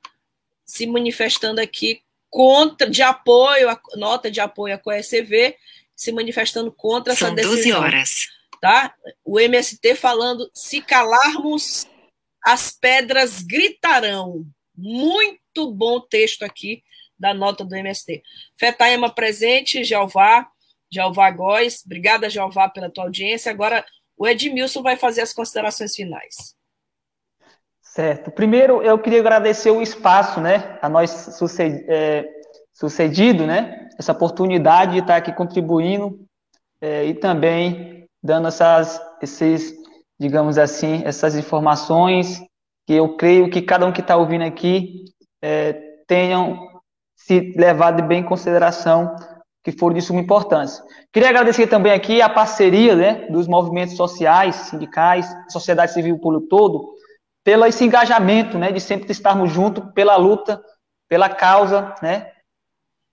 se 0.65 0.87
manifestando 0.87 1.61
aqui 1.61 2.03
contra, 2.29 2.89
de 2.89 3.03
apoio, 3.03 3.69
a, 3.69 3.81
nota 3.97 4.31
de 4.31 4.41
apoio 4.41 4.75
à 4.75 4.79
CoECV, 4.79 5.57
se 5.95 6.13
manifestando 6.13 6.71
contra 6.71 7.15
São 7.15 7.29
essa 7.29 7.37
decisão. 7.37 7.57
12 7.57 7.73
horas. 7.73 8.29
Tá? 8.61 8.95
O 9.25 9.41
MST 9.41 9.97
falando, 9.97 10.51
se 10.55 10.81
calarmos, 10.81 11.87
as 12.43 12.71
pedras 12.71 13.43
gritarão. 13.43 14.47
Muito 14.77 15.73
bom 15.73 16.01
texto 16.01 16.45
aqui 16.45 16.83
da 17.19 17.35
nota 17.35 17.65
do 17.65 17.75
MST. 17.75 18.23
Fetaema 18.57 19.11
presente, 19.13 19.85
Jeová, 19.85 20.49
Jeová 20.91 21.31
Góes. 21.31 21.83
Obrigada, 21.85 22.31
Jeová, 22.31 22.69
pela 22.69 22.91
tua 22.91 23.05
audiência. 23.05 23.51
Agora, 23.51 23.85
o 24.17 24.27
Edmilson 24.27 24.83
vai 24.83 24.97
fazer 24.97 25.23
as 25.23 25.33
considerações 25.33 25.95
finais. 25.95 26.55
Certo. 27.91 28.31
Primeiro, 28.31 28.81
eu 28.83 28.97
queria 29.01 29.19
agradecer 29.19 29.73
o 29.73 29.83
espaço, 29.83 30.41
né, 30.41 30.79
a 30.81 30.89
nós 30.89 31.11
sucedido, 31.11 31.85
é, 31.89 32.25
sucedido 32.73 33.45
né, 33.45 33.89
essa 33.99 34.13
oportunidade 34.13 34.93
de 34.93 34.99
estar 34.99 35.17
aqui 35.17 35.33
contribuindo 35.33 36.21
é, 36.81 37.05
e 37.07 37.15
também 37.15 38.07
dando 38.23 38.47
essas, 38.47 39.01
esses, 39.21 39.75
digamos 40.21 40.57
assim, 40.57 41.03
essas 41.05 41.35
informações 41.35 42.41
que 42.87 42.95
eu 42.95 43.17
creio 43.17 43.51
que 43.51 43.61
cada 43.61 43.85
um 43.85 43.93
que 43.93 44.03
está 44.03 44.17
ouvindo 44.17 44.45
aqui 44.45 45.07
é, 45.43 45.73
tenham 46.07 46.61
se 47.17 47.53
levado 47.57 48.05
bem 48.05 48.21
em 48.21 48.25
consideração 48.25 49.17
que 49.65 49.73
foram 49.73 49.97
de 49.97 50.01
suma 50.01 50.21
importância. 50.21 50.85
Queria 51.13 51.29
agradecer 51.29 51.67
também 51.67 51.93
aqui 51.93 52.23
a 52.23 52.29
parceria 52.29 52.95
né, 52.95 53.27
dos 53.31 53.49
movimentos 53.49 53.97
sociais, 53.97 54.55
sindicais, 54.55 55.27
sociedade 55.49 55.93
civil 55.93 56.21
pelo 56.21 56.43
todo, 56.43 57.00
pelo 57.45 57.67
esse 57.67 57.85
engajamento, 57.85 58.59
né, 58.59 58.71
de 58.73 58.81
sempre 58.81 59.11
estarmos 59.11 59.51
juntos 59.51 59.85
pela 59.95 60.17
luta, 60.17 60.63
pela 61.09 61.29
causa, 61.29 61.95
né, 62.03 62.33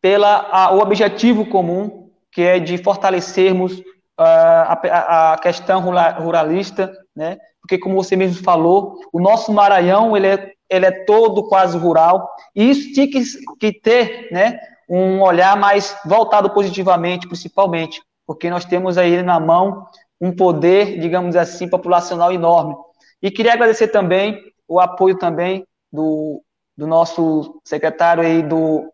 pela 0.01 0.47
a, 0.51 0.71
o 0.73 0.79
objetivo 0.79 1.45
comum, 1.45 2.09
que 2.31 2.41
é 2.41 2.59
de 2.59 2.77
fortalecermos 2.77 3.79
uh, 3.79 3.83
a, 4.19 5.33
a, 5.33 5.37
questão 5.39 5.81
ruralista, 5.81 6.91
né, 7.15 7.37
porque 7.61 7.77
como 7.77 7.95
você 7.95 8.15
mesmo 8.15 8.43
falou, 8.43 8.99
o 9.11 9.19
nosso 9.19 9.51
Maranhão 9.51 10.15
ele 10.15 10.27
é, 10.27 10.51
ele 10.69 10.85
é 10.85 11.05
todo 11.05 11.47
quase 11.47 11.77
rural, 11.77 12.29
e 12.55 12.69
isso 12.69 12.93
tinha 12.93 13.09
que, 13.09 13.23
que 13.59 13.71
ter, 13.71 14.31
né, 14.31 14.59
um 14.89 15.21
olhar 15.21 15.57
mais 15.57 15.97
voltado 16.05 16.49
positivamente, 16.51 17.27
principalmente, 17.27 18.01
porque 18.25 18.49
nós 18.49 18.65
temos 18.65 18.97
aí 18.97 19.21
na 19.21 19.39
mão 19.39 19.85
um 20.19 20.35
poder, 20.35 20.99
digamos 20.99 21.35
assim, 21.35 21.69
populacional 21.69 22.31
enorme. 22.31 22.75
E 23.21 23.31
queria 23.31 23.53
agradecer 23.53 23.87
também 23.87 24.41
o 24.67 24.79
apoio 24.79 25.17
também 25.17 25.65
do, 25.91 26.43
do 26.75 26.85
nosso 26.85 27.59
secretário 27.63 28.23
aí 28.23 28.43
do 28.43 28.91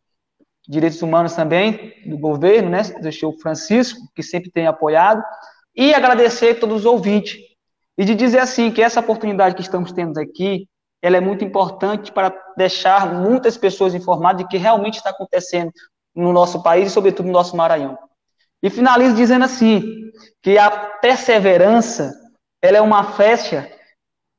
Direitos 0.67 1.01
Humanos 1.01 1.33
também, 1.33 1.93
do 2.05 2.17
governo, 2.17 2.69
né, 2.69 2.83
senhor 2.83 3.33
Francisco, 3.41 3.99
que 4.15 4.23
sempre 4.23 4.49
tem 4.49 4.65
apoiado, 4.65 5.21
e 5.75 5.93
agradecer 5.93 6.51
a 6.51 6.59
todos 6.59 6.77
os 6.77 6.85
ouvintes. 6.85 7.37
E 7.97 8.05
de 8.05 8.15
dizer 8.15 8.39
assim, 8.39 8.71
que 8.71 8.81
essa 8.81 9.01
oportunidade 9.01 9.55
que 9.55 9.61
estamos 9.61 9.91
tendo 9.91 10.17
aqui, 10.19 10.67
ela 11.01 11.17
é 11.17 11.21
muito 11.21 11.43
importante 11.43 12.11
para 12.11 12.33
deixar 12.55 13.13
muitas 13.13 13.57
pessoas 13.57 13.93
informadas 13.93 14.43
de 14.43 14.47
que 14.47 14.57
realmente 14.57 14.95
está 14.95 15.09
acontecendo 15.09 15.71
no 16.15 16.31
nosso 16.31 16.63
país 16.63 16.87
e, 16.87 16.93
sobretudo, 16.93 17.25
no 17.25 17.33
nosso 17.33 17.57
Maranhão. 17.57 17.97
E 18.61 18.69
finalizo 18.69 19.15
dizendo 19.15 19.43
assim, 19.43 19.83
que 20.41 20.57
a 20.57 20.69
perseverança, 20.71 22.13
ela 22.61 22.77
é 22.77 22.81
uma 22.81 23.03
flecha 23.03 23.69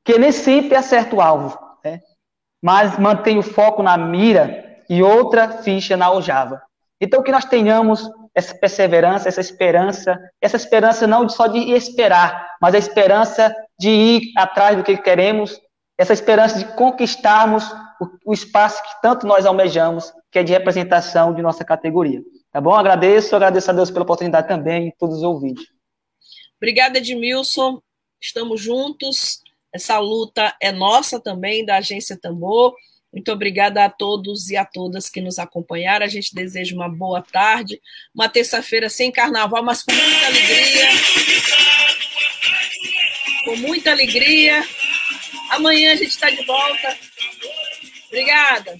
que 0.05 0.19
nem 0.19 0.31
sempre 0.31 0.75
acerta 0.75 1.15
o 1.15 1.21
alvo, 1.21 1.59
né? 1.83 1.99
mas 2.61 2.97
mantém 2.97 3.39
o 3.39 3.43
foco 3.43 3.81
na 3.81 3.97
mira 3.97 4.83
e 4.87 5.01
outra 5.01 5.49
ficha 5.49 5.97
na 5.97 6.05
aljava. 6.05 6.61
Então, 7.01 7.23
que 7.23 7.31
nós 7.31 7.43
tenhamos 7.45 8.07
essa 8.33 8.53
perseverança, 8.53 9.27
essa 9.27 9.41
esperança, 9.41 10.17
essa 10.39 10.55
esperança 10.55 11.07
não 11.07 11.27
só 11.27 11.47
de 11.47 11.71
esperar, 11.71 12.55
mas 12.61 12.75
a 12.75 12.77
esperança 12.77 13.53
de 13.79 13.89
ir 13.89 14.21
atrás 14.37 14.77
do 14.77 14.83
que 14.83 14.95
queremos, 14.97 15.59
essa 15.97 16.13
esperança 16.13 16.59
de 16.59 16.65
conquistarmos 16.75 17.65
o, 18.25 18.33
espaço 18.33 18.83
que 18.83 19.01
tanto 19.01 19.25
nós 19.25 19.45
almejamos, 19.45 20.11
que 20.31 20.39
é 20.39 20.43
de 20.43 20.51
representação 20.51 21.33
de 21.33 21.41
nossa 21.41 21.63
categoria. 21.63 22.21
Tá 22.51 22.59
bom? 22.59 22.73
Agradeço, 22.73 23.35
agradeço 23.35 23.71
a 23.71 23.73
Deus 23.73 23.89
pela 23.89 24.03
oportunidade 24.03 24.47
também 24.47 24.89
e 24.89 24.95
todos 24.97 25.17
os 25.17 25.23
ouvintes. 25.23 25.65
Obrigada, 26.57 26.97
Edmilson. 26.97 27.81
Estamos 28.21 28.61
juntos. 28.61 29.44
Essa 29.75 29.99
luta 29.99 30.55
é 30.61 30.71
nossa 30.71 31.19
também, 31.19 31.65
da 31.65 31.75
Agência 31.75 32.17
Tambor. 32.17 32.73
Muito 33.11 33.29
obrigada 33.29 33.83
a 33.83 33.89
todos 33.89 34.49
e 34.49 34.55
a 34.55 34.63
todas 34.63 35.09
que 35.09 35.19
nos 35.19 35.37
acompanharam. 35.37 36.05
A 36.05 36.07
gente 36.07 36.33
deseja 36.33 36.73
uma 36.73 36.87
boa 36.87 37.21
tarde, 37.21 37.81
uma 38.13 38.29
terça-feira 38.29 38.89
sem 38.89 39.11
carnaval, 39.11 39.61
mas 39.65 39.83
com 39.83 39.91
muita 39.91 40.27
alegria. 40.27 40.87
Com 43.43 43.55
muita 43.57 43.91
alegria. 43.91 44.65
Amanhã 45.49 45.91
a 45.91 45.95
gente 45.97 46.11
está 46.11 46.29
de 46.29 46.45
volta. 46.45 46.97
Obrigada. 48.07 48.79